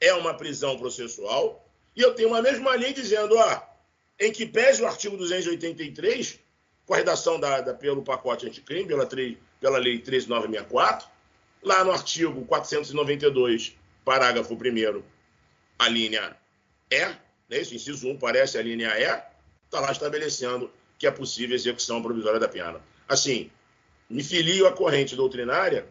é 0.00 0.14
uma 0.14 0.32
prisão 0.32 0.78
processual, 0.78 1.68
e 1.96 2.00
eu 2.00 2.14
tenho 2.14 2.28
uma 2.28 2.40
mesma 2.40 2.76
lei 2.76 2.92
dizendo, 2.92 3.36
ó, 3.36 3.60
em 4.20 4.30
que 4.30 4.46
pese 4.46 4.82
o 4.82 4.86
artigo 4.86 5.16
283, 5.16 6.38
com 6.86 6.94
a 6.94 6.98
redação 6.98 7.40
dada 7.40 7.74
pelo 7.74 8.04
pacote 8.04 8.46
anticrime, 8.46 8.86
pela, 8.86 9.04
pela 9.04 9.78
lei 9.78 9.98
13964, 9.98 11.15
lá 11.62 11.84
no 11.84 11.92
artigo 11.92 12.44
492, 12.44 13.76
parágrafo 14.04 14.54
1 14.54 15.02
a 15.78 15.88
linha 15.88 16.36
E, 16.90 16.98
né, 16.98 17.60
isso, 17.60 17.74
inciso 17.74 18.08
1, 18.08 18.18
parece 18.18 18.58
a 18.58 18.62
linha 18.62 18.88
E, 18.98 19.22
está 19.64 19.80
lá 19.80 19.92
estabelecendo 19.92 20.70
que 20.98 21.06
é 21.06 21.10
possível 21.10 21.54
execução 21.54 22.02
provisória 22.02 22.40
da 22.40 22.48
pena. 22.48 22.80
Assim, 23.08 23.50
me 24.08 24.22
filio 24.22 24.66
à 24.66 24.72
corrente 24.72 25.14
doutrinária 25.14 25.86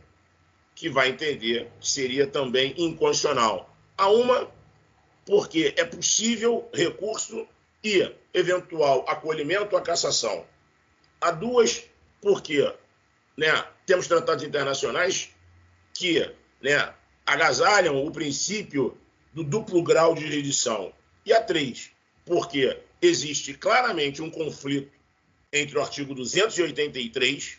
que 0.73 0.89
vai 0.89 1.09
entender 1.09 1.69
que 1.79 1.87
seria 1.87 2.27
também 2.27 2.73
inconstitucional 2.77 3.73
a 3.97 4.09
uma, 4.09 4.49
porque 5.25 5.73
é 5.77 5.85
possível 5.85 6.69
recurso 6.73 7.47
e 7.83 8.11
eventual 8.33 9.05
acolhimento 9.07 9.77
à 9.77 9.81
cassação. 9.81 10.45
A 11.21 11.31
duas, 11.31 11.83
porque 12.21 12.73
né, 13.37 13.65
temos 13.85 14.07
tratados 14.07 14.43
internacionais 14.43 15.34
que 15.95 16.29
né, 16.61 16.93
agasalham 17.25 18.05
o 18.05 18.11
princípio 18.11 18.95
do 19.33 19.43
duplo 19.43 19.81
grau 19.81 20.13
de 20.13 20.21
jurisdição. 20.21 20.93
E 21.25 21.33
a 21.33 21.41
três, 21.41 21.89
porque 22.23 22.77
existe 23.01 23.53
claramente 23.53 24.21
um 24.21 24.29
conflito 24.29 24.91
entre 25.51 25.77
o 25.77 25.81
artigo 25.81 26.13
283 26.13 27.57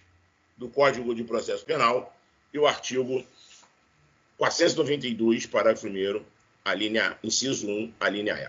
do 0.56 0.68
Código 0.68 1.14
de 1.14 1.24
Processo 1.24 1.64
Penal 1.64 2.14
e 2.52 2.58
o 2.58 2.66
artigo 2.66 3.24
492, 4.38 5.46
parágrafo 5.46 5.88
1 5.88 6.22
a 6.64 6.74
linha, 6.74 7.16
inciso 7.22 7.68
1, 7.68 7.92
a 7.98 8.08
linha 8.08 8.34
E. 8.34 8.48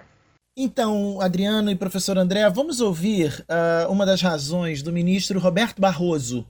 Então, 0.60 1.22
Adriano 1.22 1.70
e 1.70 1.76
professor 1.76 2.18
André, 2.18 2.50
vamos 2.50 2.82
ouvir 2.82 3.46
uh, 3.48 3.92
uma 3.92 4.06
das 4.06 4.22
razões 4.22 4.82
do 4.82 4.92
ministro 4.92 5.40
Roberto 5.40 5.80
Barroso 5.80 6.46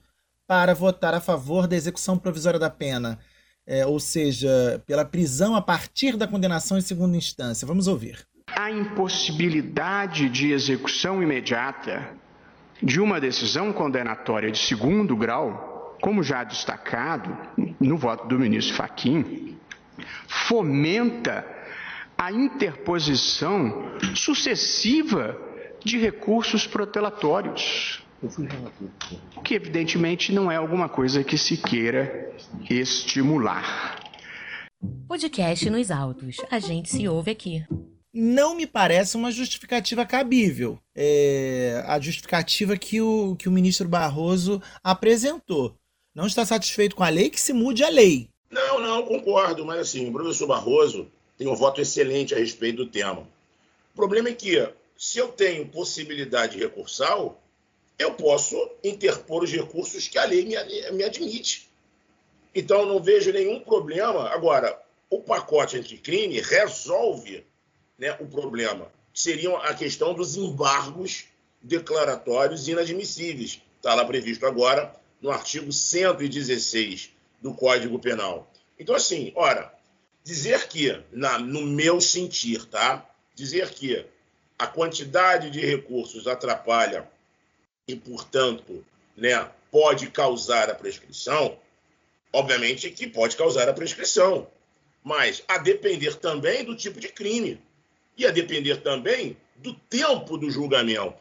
para 0.48 0.74
votar 0.74 1.14
a 1.14 1.20
favor 1.20 1.68
da 1.68 1.76
execução 1.76 2.18
provisória 2.18 2.58
da 2.58 2.70
pena, 2.70 3.18
é, 3.64 3.86
ou 3.86 4.00
seja, 4.00 4.82
pela 4.84 5.04
prisão 5.04 5.54
a 5.54 5.62
partir 5.62 6.16
da 6.16 6.26
condenação 6.26 6.76
em 6.76 6.80
segunda 6.80 7.16
instância. 7.16 7.66
Vamos 7.66 7.86
ouvir. 7.86 8.26
A 8.56 8.70
impossibilidade 8.70 10.28
de 10.28 10.50
execução 10.50 11.22
imediata 11.22 12.08
de 12.82 13.00
uma 13.00 13.20
decisão 13.20 13.72
condenatória 13.72 14.50
de 14.50 14.58
segundo 14.58 15.14
grau 15.14 15.76
como 16.00 16.22
já 16.22 16.44
destacado 16.44 17.36
no 17.80 17.96
voto 17.96 18.26
do 18.28 18.38
ministro 18.38 18.74
Faquim, 18.76 19.56
fomenta 20.26 21.44
a 22.16 22.32
interposição 22.32 23.96
sucessiva 24.14 25.36
de 25.84 25.98
recursos 25.98 26.66
protelatórios. 26.66 28.02
O 29.36 29.40
que, 29.42 29.54
evidentemente, 29.54 30.32
não 30.32 30.50
é 30.50 30.56
alguma 30.56 30.88
coisa 30.88 31.22
que 31.22 31.38
se 31.38 31.56
queira 31.56 32.32
estimular. 32.68 34.00
Podcast 35.06 35.70
nos 35.70 35.90
autos. 35.90 36.36
A 36.50 36.58
gente 36.58 36.88
se 36.88 37.08
ouve 37.08 37.30
aqui 37.30 37.64
não 38.12 38.54
me 38.54 38.66
parece 38.66 39.16
uma 39.16 39.30
justificativa 39.30 40.04
cabível. 40.04 40.78
É 40.94 41.84
a 41.86 42.00
justificativa 42.00 42.76
que 42.76 43.00
o, 43.00 43.36
que 43.36 43.48
o 43.48 43.52
ministro 43.52 43.88
Barroso 43.88 44.60
apresentou 44.82 45.76
não 46.14 46.26
está 46.26 46.44
satisfeito 46.44 46.96
com 46.96 47.04
a 47.04 47.08
lei, 47.08 47.30
que 47.30 47.40
se 47.40 47.52
mude 47.52 47.84
a 47.84 47.88
lei. 47.88 48.28
Não, 48.50 48.80
não, 48.80 49.04
concordo, 49.04 49.64
mas 49.64 49.78
assim, 49.78 50.08
o 50.08 50.12
professor 50.12 50.48
Barroso 50.48 51.06
tem 51.36 51.46
um 51.46 51.54
voto 51.54 51.80
excelente 51.80 52.34
a 52.34 52.38
respeito 52.38 52.78
do 52.78 52.90
tema. 52.90 53.20
O 53.92 53.96
problema 53.96 54.30
é 54.30 54.32
que, 54.32 54.68
se 54.96 55.18
eu 55.18 55.28
tenho 55.28 55.68
possibilidade 55.68 56.58
recursal, 56.58 57.40
eu 57.98 58.14
posso 58.14 58.56
interpor 58.84 59.42
os 59.42 59.50
recursos 59.50 60.06
que 60.06 60.18
a 60.18 60.24
lei 60.24 60.44
me, 60.44 60.56
me 60.92 61.04
admite. 61.04 61.68
Então, 62.54 62.86
não 62.86 63.02
vejo 63.02 63.32
nenhum 63.32 63.60
problema. 63.60 64.28
Agora, 64.28 64.80
o 65.10 65.20
pacote 65.20 65.76
anticrime 65.76 66.40
resolve 66.40 67.44
né, 67.98 68.16
o 68.20 68.26
problema. 68.26 68.90
Seria 69.12 69.56
a 69.58 69.74
questão 69.74 70.14
dos 70.14 70.36
embargos 70.36 71.24
declaratórios 71.60 72.68
inadmissíveis. 72.68 73.60
Está 73.76 73.94
lá 73.94 74.04
previsto 74.04 74.46
agora 74.46 74.94
no 75.20 75.30
artigo 75.30 75.72
116 75.72 77.10
do 77.42 77.52
Código 77.52 77.98
Penal. 77.98 78.48
Então, 78.78 78.94
assim, 78.94 79.32
ora, 79.34 79.74
dizer 80.22 80.68
que, 80.68 81.00
na, 81.10 81.38
no 81.38 81.62
meu 81.62 82.00
sentir, 82.00 82.64
tá? 82.66 83.08
Dizer 83.34 83.70
que 83.70 84.06
a 84.58 84.66
quantidade 84.66 85.50
de 85.50 85.60
recursos 85.60 86.26
atrapalha 86.26 87.08
e, 87.88 87.96
portanto, 87.96 88.84
né, 89.16 89.50
pode 89.70 90.10
causar 90.10 90.70
a 90.70 90.74
prescrição, 90.74 91.58
obviamente 92.32 92.90
que 92.90 93.06
pode 93.06 93.36
causar 93.36 93.68
a 93.68 93.72
prescrição. 93.72 94.46
mas 95.02 95.42
a 95.48 95.56
depender 95.56 96.16
também 96.16 96.62
do 96.64 96.76
tipo 96.76 97.00
de 97.00 97.08
crime 97.08 97.58
e 98.16 98.26
a 98.26 98.30
depender 98.30 98.82
também 98.82 99.36
do 99.56 99.72
tempo 99.72 100.36
do 100.36 100.50
julgamento. 100.50 101.16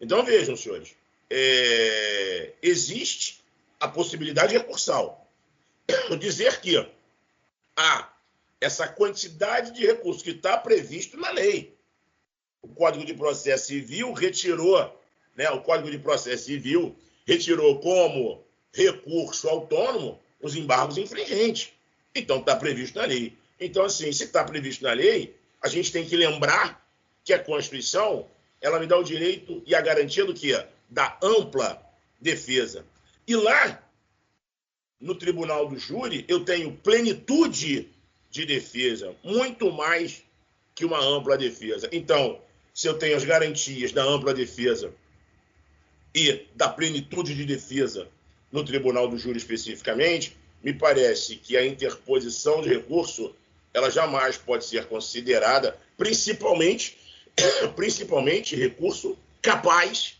Então, 0.00 0.24
vejam, 0.24 0.56
senhores, 0.56 0.96
é, 1.30 2.52
existe 2.60 3.44
a 3.78 3.86
possibilidade 3.86 4.54
recursal. 4.54 5.30
Dizer 6.18 6.60
que 6.60 6.84
há 7.76 8.12
essa 8.60 8.88
quantidade 8.88 9.72
de 9.72 9.86
recursos 9.86 10.22
que 10.22 10.30
está 10.30 10.56
previsto 10.56 11.16
na 11.16 11.30
lei. 11.30 11.76
O 12.60 12.68
Código 12.68 13.04
de 13.04 13.14
Processo 13.14 13.66
Civil 13.66 14.12
retirou, 14.12 15.00
né, 15.36 15.50
o 15.50 15.60
Código 15.60 15.90
de 15.90 15.98
Processo 15.98 16.44
Civil 16.44 16.94
retirou 17.26 17.78
como 17.80 18.44
recurso 18.72 19.48
autônomo 19.48 20.20
os 20.40 20.56
embargos 20.56 20.98
infringentes. 20.98 21.72
Então, 22.14 22.40
está 22.40 22.56
previsto 22.56 22.98
na 22.98 23.06
lei. 23.06 23.36
Então, 23.60 23.84
assim, 23.84 24.12
se 24.12 24.24
está 24.24 24.44
previsto 24.44 24.82
na 24.82 24.92
lei, 24.92 25.34
a 25.62 25.68
gente 25.68 25.92
tem 25.92 26.04
que 26.04 26.16
lembrar 26.16 26.84
que 27.24 27.32
a 27.32 27.38
Constituição 27.38 28.26
ela 28.60 28.78
me 28.78 28.86
dá 28.86 28.96
o 28.96 29.02
direito 29.02 29.62
e 29.66 29.74
a 29.74 29.80
garantia 29.80 30.24
do 30.24 30.34
que? 30.34 30.52
Da 30.88 31.18
ampla 31.22 31.82
defesa. 32.20 32.84
E 33.26 33.34
lá, 33.36 33.82
no 35.00 35.14
tribunal 35.14 35.68
do 35.68 35.78
júri, 35.78 36.24
eu 36.28 36.44
tenho 36.44 36.76
plenitude 36.76 37.88
de 38.30 38.46
defesa, 38.46 39.14
muito 39.22 39.70
mais 39.70 40.22
que 40.74 40.84
uma 40.84 40.98
ampla 41.04 41.36
defesa. 41.36 41.88
Então, 41.92 42.40
se 42.72 42.88
eu 42.88 42.94
tenho 42.94 43.16
as 43.16 43.24
garantias 43.24 43.92
da 43.92 44.02
ampla 44.02 44.32
defesa 44.32 44.92
e 46.14 46.46
da 46.54 46.68
plenitude 46.68 47.34
de 47.34 47.44
defesa 47.44 48.08
no 48.50 48.64
tribunal 48.64 49.08
do 49.08 49.18
júri 49.18 49.38
especificamente, 49.38 50.36
me 50.62 50.72
parece 50.72 51.36
que 51.36 51.56
a 51.56 51.66
interposição 51.66 52.60
de 52.60 52.68
recurso 52.68 53.34
ela 53.74 53.90
jamais 53.90 54.36
pode 54.36 54.64
ser 54.64 54.86
considerada, 54.86 55.76
principalmente, 55.96 56.98
principalmente 57.74 58.54
recurso 58.54 59.16
capaz 59.40 60.18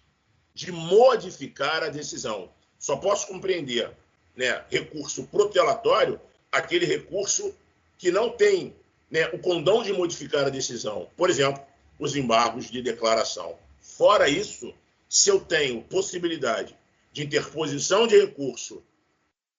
de 0.54 0.72
modificar 0.72 1.82
a 1.82 1.88
decisão. 1.88 2.50
Só 2.78 2.96
posso 2.96 3.26
compreender 3.26 3.90
né, 4.34 4.64
recurso 4.70 5.24
protelatório 5.24 6.20
aquele 6.50 6.86
recurso 6.86 7.54
que 7.98 8.10
não 8.10 8.30
tem 8.30 8.74
né, 9.10 9.28
o 9.28 9.38
condão 9.38 9.82
de 9.82 9.92
modificar 9.92 10.46
a 10.46 10.50
decisão. 10.50 11.08
Por 11.16 11.30
exemplo, 11.30 11.62
os 11.98 12.16
embargos 12.16 12.70
de 12.70 12.82
declaração. 12.82 13.54
Fora 13.80 14.28
isso, 14.28 14.74
se 15.12 15.28
eu 15.28 15.38
tenho 15.38 15.82
possibilidade 15.82 16.74
de 17.12 17.22
interposição 17.22 18.06
de 18.06 18.18
recurso 18.18 18.82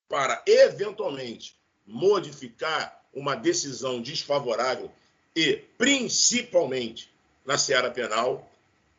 para, 0.09 0.41
eventualmente, 0.47 1.55
modificar 1.85 2.99
uma 3.13 3.35
decisão 3.35 4.01
desfavorável 4.01 4.91
e, 5.35 5.61
principalmente, 5.77 7.07
na 7.45 7.55
seara 7.55 7.91
penal, 7.91 8.51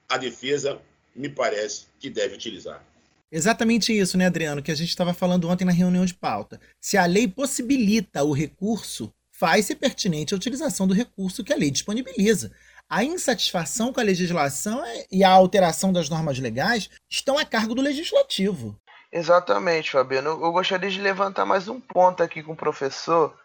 a 0.08 0.16
defesa 0.16 0.80
me 1.12 1.28
parece 1.28 1.86
que 1.98 2.08
deve 2.08 2.36
utilizar. 2.36 2.84
Exatamente 3.32 3.92
isso, 3.92 4.16
né, 4.16 4.26
Adriano, 4.26 4.62
que 4.62 4.70
a 4.70 4.76
gente 4.76 4.90
estava 4.90 5.12
falando 5.12 5.48
ontem 5.48 5.64
na 5.64 5.72
reunião 5.72 6.04
de 6.04 6.14
pauta. 6.14 6.60
Se 6.80 6.96
a 6.96 7.04
lei 7.04 7.26
possibilita 7.26 8.22
o 8.22 8.32
recurso, 8.32 9.12
faz-se 9.32 9.74
pertinente 9.74 10.32
a 10.32 10.36
utilização 10.36 10.86
do 10.86 10.94
recurso 10.94 11.42
que 11.42 11.52
a 11.52 11.56
lei 11.56 11.72
disponibiliza. 11.72 12.52
A 12.94 13.02
insatisfação 13.02 13.92
com 13.92 13.98
a 13.98 14.04
legislação 14.04 14.84
é, 14.84 15.04
e 15.10 15.24
a 15.24 15.28
alteração 15.28 15.92
das 15.92 16.08
normas 16.08 16.38
legais 16.38 16.88
estão 17.10 17.36
a 17.36 17.44
cargo 17.44 17.74
do 17.74 17.82
legislativo. 17.82 18.78
Exatamente, 19.10 19.90
Fabiano. 19.90 20.30
Eu 20.30 20.52
gostaria 20.52 20.88
de 20.88 21.00
levantar 21.00 21.44
mais 21.44 21.66
um 21.66 21.80
ponto 21.80 22.22
aqui 22.22 22.40
com 22.40 22.52
o 22.52 22.56
professor, 22.56 23.36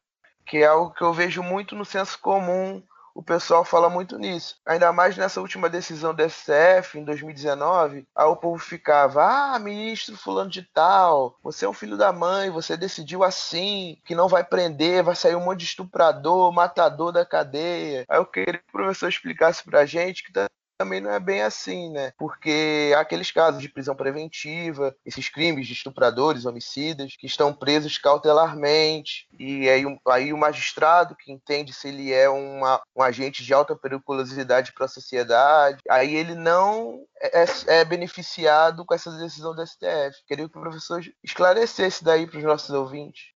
que 0.45 0.57
é 0.57 0.67
algo 0.67 0.93
que 0.93 1.01
eu 1.01 1.12
vejo 1.12 1.41
muito 1.41 1.75
no 1.75 1.83
senso 1.83 2.19
comum 2.19 2.83
o 3.19 3.23
pessoal 3.23 3.65
fala 3.65 3.89
muito 3.89 4.17
nisso. 4.17 4.55
Ainda 4.65 4.93
mais 4.93 5.17
nessa 5.17 5.41
última 5.41 5.69
decisão 5.69 6.15
do 6.15 6.23
STF, 6.23 6.97
em 6.97 7.03
2019, 7.03 8.08
aí 8.15 8.25
o 8.25 8.36
povo 8.38 8.58
ficava, 8.58 9.25
ah, 9.25 9.60
ministro 9.60 10.15
fulano 10.15 10.49
de 10.49 10.63
tal, 10.63 11.38
você 11.43 11.65
é 11.65 11.69
um 11.69 11.73
filho 11.73 11.97
da 11.97 12.13
mãe, 12.13 12.49
você 12.49 12.77
decidiu 12.77 13.21
assim, 13.21 13.97
que 14.05 14.15
não 14.15 14.29
vai 14.29 14.41
prender, 14.41 15.03
vai 15.03 15.15
sair 15.15 15.36
um 15.36 15.43
monte 15.43 15.60
de 15.60 15.65
estuprador, 15.65 16.53
matador 16.53 17.12
da 17.12 17.25
cadeia. 17.25 18.05
Aí 18.08 18.17
eu 18.17 18.25
queria 18.25 18.53
que 18.53 18.69
o 18.69 18.71
professor 18.71 19.10
explicasse 19.10 19.65
pra 19.65 19.86
gente 19.86 20.23
que 20.23 20.32
também 20.80 21.02
não 21.02 21.12
é 21.12 21.20
bem 21.20 21.42
assim, 21.42 21.92
né? 21.92 22.13
Porque 22.18 22.94
há 22.96 23.02
aqueles 23.02 23.30
casos 23.32 23.62
de 23.62 23.68
prisão 23.68 23.94
preventiva, 23.94 24.96
esses 25.06 25.28
crimes 25.28 25.68
de 25.68 25.74
estupradores, 25.74 26.46
homicidas, 26.46 27.18
que 27.20 27.28
estão 27.28 27.54
presos 27.54 27.98
cautelarmente, 27.98 29.28
e 29.38 29.68
aí, 29.68 29.84
aí 30.08 30.32
o 30.32 30.38
magistrado 30.38 31.18
que 31.18 31.34
entende 31.34 31.74
se 31.74 31.89
ele 31.89 32.13
é 32.13 32.30
uma, 32.30 32.82
um 32.96 33.04
agente 33.04 33.44
de 33.44 33.54
alta 33.54 33.76
periculosidade 33.76 34.72
para 34.72 34.86
a 34.86 34.89
sociedade, 34.89 35.80
aí 35.89 36.15
ele 36.15 36.34
não 36.34 37.04
é, 37.22 37.46
é, 37.68 37.84
beneficiado 37.84 38.86
com 38.86 38.94
essa 38.94 39.12
decisão 39.12 39.54
do 39.54 39.65
STF. 39.68 40.24
Queria 40.26 40.48
que 40.48 40.58
o 40.58 40.62
professor 40.62 41.04
esclarecesse 41.22 42.06
daí 42.06 42.26
para 42.26 42.38
os 42.38 42.44
nossos 42.46 42.70
ouvintes. 42.70 43.32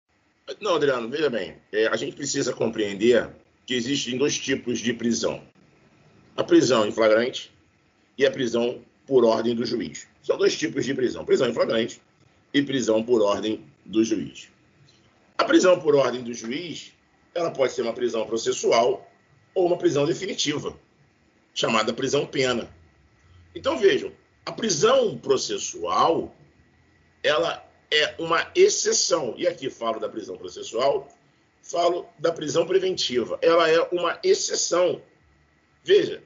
Não, 0.62 0.76
Adriano, 0.76 1.10
veja 1.10 1.30
bem, 1.30 1.58
é, 1.74 1.88
a 1.88 1.98
gente 1.98 2.16
precisa 2.16 2.54
compreender 2.54 3.30
que 3.66 3.74
existem 3.74 4.18
dois 4.18 4.38
tipos 4.38 4.80
de 4.80 4.94
prisão 4.94 5.44
a 6.36 6.44
prisão 6.44 6.86
em 6.88 6.92
flagrante 6.92 7.52
e 8.18 8.26
a 8.26 8.32
prisão 8.32 8.82
por 9.06 9.24
ordem 9.26 9.56
do 9.56 9.66
juiz. 9.66 10.08
São 10.22 10.38
dois 10.38 10.58
tipos 10.58 10.86
de 10.86 10.94
prisão: 10.94 11.26
prisão 11.26 11.48
em 11.48 11.54
flagrante 11.54 12.02
e 12.54 12.62
prisão 12.62 13.04
por 13.04 13.22
ordem 13.22 13.64
do 13.86 14.04
juiz. 14.04 14.50
A 15.38 15.44
prisão 15.44 15.80
por 15.80 15.96
ordem 15.96 16.24
do 16.24 16.34
juiz, 16.34 16.94
ela 17.34 17.52
pode 17.52 17.74
ser 17.74 17.82
uma 17.82 17.94
prisão 17.94 18.26
processual 18.26 19.10
ou 19.54 19.66
uma 19.66 19.78
prisão 19.78 20.06
definitiva, 20.06 20.78
chamada 21.54 21.94
prisão 21.94 22.26
pena. 22.26 22.70
Então 23.56 23.78
vejam, 23.78 24.12
a 24.46 24.52
prisão 24.52 25.18
processual, 25.18 26.36
ela 27.22 27.66
é 27.92 28.16
uma 28.18 28.50
exceção. 28.56 29.34
E 29.38 29.48
aqui 29.48 29.70
falo 29.70 30.00
da 30.00 30.10
prisão 30.10 30.38
processual, 30.38 31.08
falo 31.62 32.08
da 32.18 32.32
prisão 32.32 32.66
preventiva. 32.66 33.38
Ela 33.42 33.70
é 33.70 33.80
uma 33.92 34.20
exceção 34.24 35.02
Veja, 35.84 36.24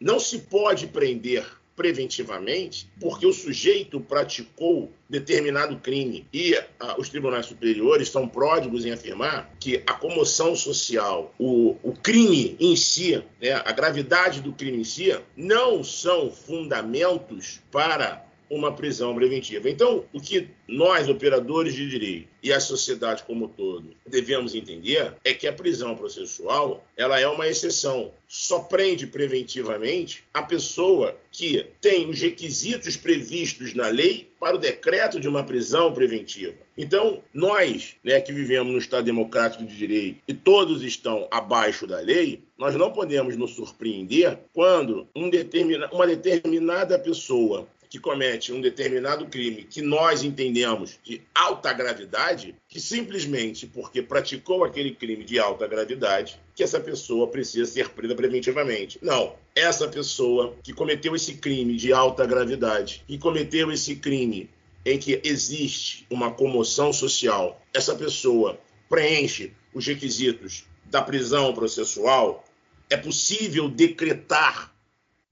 não 0.00 0.20
se 0.20 0.38
pode 0.38 0.86
prender 0.86 1.46
preventivamente 1.76 2.88
porque 2.98 3.26
o 3.26 3.32
sujeito 3.32 4.00
praticou 4.00 4.90
determinado 5.08 5.76
crime. 5.76 6.26
E 6.32 6.54
ah, 6.80 6.96
os 6.98 7.10
tribunais 7.10 7.46
superiores 7.46 8.08
são 8.08 8.26
pródigos 8.26 8.84
em 8.84 8.92
afirmar 8.92 9.54
que 9.60 9.82
a 9.86 9.92
comoção 9.92 10.56
social, 10.56 11.34
o, 11.38 11.76
o 11.82 11.92
crime 11.92 12.56
em 12.58 12.74
si, 12.74 13.22
né, 13.40 13.52
a 13.52 13.72
gravidade 13.72 14.40
do 14.40 14.52
crime 14.52 14.78
em 14.78 14.84
si, 14.84 15.16
não 15.36 15.84
são 15.84 16.30
fundamentos 16.30 17.60
para 17.70 18.25
uma 18.50 18.72
prisão 18.72 19.14
preventiva. 19.14 19.68
Então, 19.68 20.04
o 20.12 20.20
que 20.20 20.48
nós, 20.68 21.08
operadores 21.08 21.74
de 21.74 21.88
direito 21.88 22.28
e 22.42 22.52
a 22.52 22.60
sociedade 22.60 23.24
como 23.24 23.48
todo, 23.48 23.94
devemos 24.06 24.54
entender 24.54 25.14
é 25.24 25.34
que 25.34 25.46
a 25.46 25.52
prisão 25.52 25.96
processual 25.96 26.84
ela 26.96 27.18
é 27.20 27.26
uma 27.26 27.48
exceção. 27.48 28.12
Só 28.28 28.60
prende 28.60 29.06
preventivamente 29.06 30.24
a 30.32 30.42
pessoa 30.42 31.16
que 31.30 31.66
tem 31.80 32.08
os 32.08 32.20
requisitos 32.20 32.96
previstos 32.96 33.74
na 33.74 33.88
lei 33.88 34.28
para 34.38 34.56
o 34.56 34.58
decreto 34.58 35.18
de 35.18 35.28
uma 35.28 35.44
prisão 35.44 35.92
preventiva. 35.92 36.54
Então, 36.76 37.22
nós, 37.32 37.96
né, 38.04 38.20
que 38.20 38.32
vivemos 38.32 38.72
no 38.72 38.78
Estado 38.78 39.04
democrático 39.04 39.64
de 39.64 39.76
direito 39.76 40.20
e 40.28 40.34
todos 40.34 40.82
estão 40.82 41.26
abaixo 41.30 41.86
da 41.86 41.98
lei, 42.00 42.42
nós 42.58 42.74
não 42.74 42.92
podemos 42.92 43.36
nos 43.36 43.52
surpreender 43.52 44.38
quando 44.52 45.06
um 45.14 45.30
determina, 45.30 45.88
uma 45.92 46.06
determinada 46.06 46.98
pessoa 46.98 47.66
que 47.88 47.98
comete 47.98 48.52
um 48.52 48.60
determinado 48.60 49.26
crime 49.26 49.64
que 49.64 49.82
nós 49.82 50.22
entendemos 50.22 50.98
de 51.02 51.22
alta 51.34 51.72
gravidade, 51.72 52.54
que 52.68 52.80
simplesmente 52.80 53.66
porque 53.66 54.02
praticou 54.02 54.64
aquele 54.64 54.92
crime 54.94 55.24
de 55.24 55.38
alta 55.38 55.66
gravidade, 55.66 56.40
que 56.54 56.62
essa 56.62 56.80
pessoa 56.80 57.28
precisa 57.28 57.70
ser 57.70 57.90
presa 57.90 58.14
preventivamente. 58.14 58.98
Não. 59.02 59.34
Essa 59.54 59.88
pessoa 59.88 60.56
que 60.62 60.72
cometeu 60.72 61.14
esse 61.14 61.34
crime 61.34 61.76
de 61.76 61.92
alta 61.92 62.26
gravidade, 62.26 63.04
que 63.06 63.18
cometeu 63.18 63.72
esse 63.72 63.96
crime 63.96 64.50
em 64.84 64.98
que 64.98 65.20
existe 65.24 66.06
uma 66.08 66.30
comoção 66.30 66.92
social, 66.92 67.60
essa 67.74 67.94
pessoa 67.94 68.58
preenche 68.88 69.52
os 69.74 69.86
requisitos 69.86 70.64
da 70.84 71.02
prisão 71.02 71.52
processual, 71.52 72.44
é 72.88 72.96
possível 72.96 73.68
decretar 73.68 74.72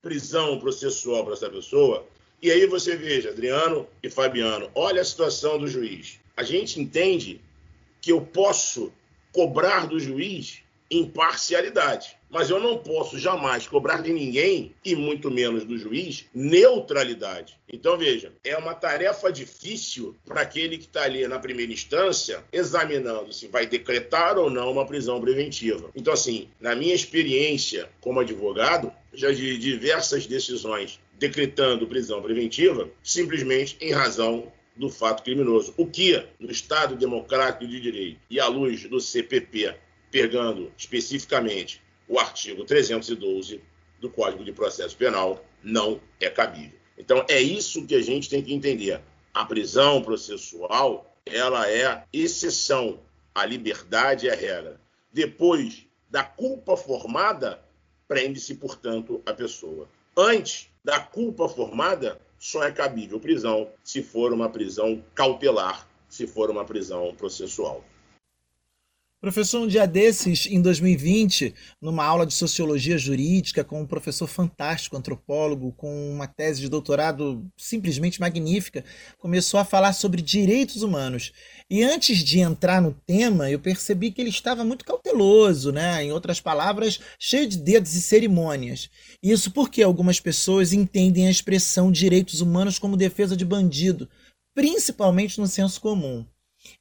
prisão 0.03 0.59
processual 0.59 1.25
para 1.25 1.35
essa 1.35 1.49
pessoa 1.49 2.07
e 2.45 2.51
aí 2.51 2.67
você 2.67 2.95
veja, 2.95 3.31
Adriano 3.31 3.89
e 4.03 4.11
Fabiano, 4.11 4.71
olha 4.75 5.01
a 5.01 5.05
situação 5.05 5.59
do 5.59 5.67
juiz. 5.67 6.21
A 6.37 6.43
gente 6.43 6.79
entende 6.79 7.41
que 8.03 8.13
eu 8.13 8.21
posso 8.21 8.93
cobrar 9.33 9.87
do 9.87 9.99
juiz 9.99 10.63
imparcialidade. 10.91 12.17
Mas 12.29 12.51
eu 12.51 12.61
não 12.61 12.77
posso 12.77 13.19
jamais 13.19 13.67
cobrar 13.67 14.03
de 14.03 14.13
ninguém, 14.13 14.75
e 14.85 14.95
muito 14.95 15.31
menos 15.31 15.65
do 15.65 15.79
juiz, 15.79 16.27
neutralidade. 16.35 17.57
Então, 17.67 17.97
veja, 17.97 18.33
é 18.45 18.57
uma 18.57 18.75
tarefa 18.75 19.31
difícil 19.31 20.17
para 20.25 20.41
aquele 20.41 20.77
que 20.77 20.85
está 20.85 21.05
ali 21.05 21.27
na 21.29 21.39
primeira 21.39 21.73
instância, 21.73 22.45
examinando 22.53 23.33
se 23.33 23.47
vai 23.47 23.67
decretar 23.67 24.37
ou 24.37 24.51
não 24.51 24.71
uma 24.71 24.85
prisão 24.85 25.21
preventiva. 25.21 25.91
Então, 25.95 26.13
assim, 26.13 26.49
na 26.61 26.75
minha 26.75 26.95
experiência 26.95 27.89
como 28.01 28.21
advogado, 28.21 28.93
já 29.15 29.33
de 29.33 29.59
diversas 29.59 30.27
decisões 30.27 31.01
decretando 31.19 31.87
prisão 31.87 32.21
preventiva, 32.21 32.91
simplesmente 33.03 33.77
em 33.81 33.93
razão 33.93 34.53
do 34.77 34.91
fato 34.91 35.23
criminoso. 35.23 35.73
O 35.77 35.87
que, 35.87 36.27
no 36.39 36.51
Estado 36.51 36.97
Democrático 36.97 37.67
de 37.67 37.81
Direito 37.81 38.21
e 38.29 38.41
à 38.41 38.47
luz 38.47 38.89
do 38.89 39.01
CPP, 39.01 39.75
pegando 40.11 40.73
especificamente 40.77 41.81
o 42.09 42.19
artigo 42.19 42.65
312 42.65 43.61
do 44.01 44.11
Código 44.11 44.45
de 44.45 44.53
Processo 44.53 44.97
Penal, 44.97 45.45
não 45.63 46.01
é 46.21 46.29
cabível. 46.29 46.79
Então, 46.99 47.25
é 47.29 47.41
isso 47.41 47.87
que 47.87 47.95
a 47.95 48.03
gente 48.03 48.29
tem 48.29 48.43
que 48.43 48.53
entender. 48.53 49.01
A 49.33 49.45
prisão 49.45 50.03
processual, 50.03 51.17
ela 51.25 51.69
é 51.69 52.05
exceção, 52.13 53.01
a 53.35 53.45
liberdade 53.47 54.29
é 54.29 54.33
a 54.33 54.37
regra. 54.37 54.81
Depois 55.13 55.87
da 56.11 56.23
culpa 56.23 56.77
formada, 56.77 57.61
prende-se, 58.09 58.55
portanto, 58.55 59.23
a 59.27 59.33
pessoa. 59.33 59.89
Antes 60.17 60.69
da 60.85 61.01
culpa 61.01 61.49
formada, 61.49 62.21
só 62.39 62.63
é 62.63 62.71
cabível 62.71 63.19
prisão 63.19 63.71
se 63.83 64.03
for 64.03 64.33
uma 64.33 64.49
prisão 64.49 65.03
cautelar, 65.15 65.89
se 66.09 66.27
for 66.27 66.51
uma 66.51 66.65
prisão 66.65 67.15
processual. 67.17 67.85
Professor, 69.25 69.63
um 69.63 69.67
dia 69.67 69.87
desses, 69.87 70.45
em 70.45 70.61
2020, 70.61 71.55
numa 71.81 72.05
aula 72.05 72.27
de 72.27 72.35
sociologia 72.35 72.99
jurídica 72.99 73.65
com 73.65 73.81
um 73.81 73.87
professor 73.87 74.27
fantástico, 74.27 74.99
antropólogo, 74.99 75.73
com 75.73 76.13
uma 76.13 76.27
tese 76.27 76.61
de 76.61 76.69
doutorado 76.69 77.43
simplesmente 77.57 78.21
magnífica, 78.21 78.85
começou 79.17 79.59
a 79.59 79.65
falar 79.65 79.95
sobre 79.95 80.21
direitos 80.21 80.83
humanos. 80.83 81.33
E 81.71 81.83
antes 81.83 82.19
de 82.19 82.41
entrar 82.41 82.83
no 82.83 82.93
tema, 82.93 83.51
eu 83.51 83.59
percebi 83.59 84.11
que 84.11 84.21
ele 84.21 84.29
estava 84.29 84.63
muito 84.63 84.85
cauteloso, 84.85 85.73
né? 85.73 86.05
Em 86.05 86.13
outras 86.13 86.39
palavras, 86.39 87.01
cheio 87.19 87.49
de 87.49 87.57
dedos 87.57 87.95
e 87.95 88.03
cerimônias. 88.03 88.91
Isso 89.23 89.51
porque 89.53 89.83
algumas 89.83 90.21
pessoas 90.21 90.75
entendem 90.75 91.29
a 91.29 91.31
expressão 91.31 91.91
direitos 91.91 92.43
humanos 92.43 92.79
como 92.79 92.95
defesa 92.95 93.35
de 93.35 93.47
bandido, 93.47 94.07
principalmente 94.55 95.41
no 95.41 95.47
senso 95.47 95.81
comum. 95.81 96.27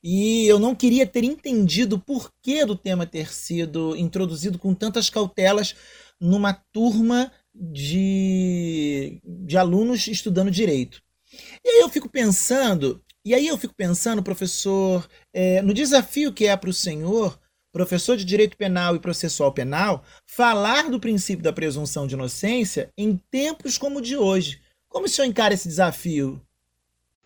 E 0.04 0.48
eu 0.48 0.60
não 0.60 0.76
queria 0.76 1.06
ter 1.06 1.24
entendido 1.24 1.96
o 1.96 2.00
porquê 2.00 2.66
do 2.66 2.76
tema 2.76 3.06
ter 3.06 3.34
sido 3.34 3.96
introduzido 3.96 4.60
com 4.60 4.74
tantas 4.74 5.10
cautelas 5.10 5.76
numa 6.20 6.54
turma 6.72 7.32
de, 7.54 9.20
de 9.24 9.58
alunos 9.58 10.08
estudando 10.08 10.50
direito. 10.52 11.02
E 11.64 11.70
aí 11.70 11.80
eu 11.80 11.90
fico 11.90 12.10
pensando, 12.10 13.04
e 13.26 13.34
aí 13.34 13.48
eu 13.48 13.58
fico 13.58 13.74
pensando, 13.74 14.24
professor, 14.24 15.08
é, 15.34 15.62
no 15.62 15.74
desafio 15.74 16.34
que 16.34 16.46
é 16.46 16.56
para 16.56 16.70
o 16.70 16.74
senhor, 16.74 17.40
professor 17.72 18.16
de 18.16 18.24
direito 18.24 18.56
penal 18.56 18.96
e 18.96 19.00
processual 19.00 19.52
penal, 19.52 20.04
falar 20.28 20.90
do 20.90 21.00
princípio 21.00 21.44
da 21.44 21.52
presunção 21.52 22.06
de 22.06 22.14
inocência 22.14 22.92
em 22.98 23.20
tempos 23.32 23.78
como 23.78 24.00
o 24.00 24.02
de 24.02 24.16
hoje. 24.16 24.62
Como 24.88 25.08
o 25.08 25.10
senhor 25.10 25.28
encara 25.28 25.54
esse 25.56 25.68
desafio? 25.68 26.42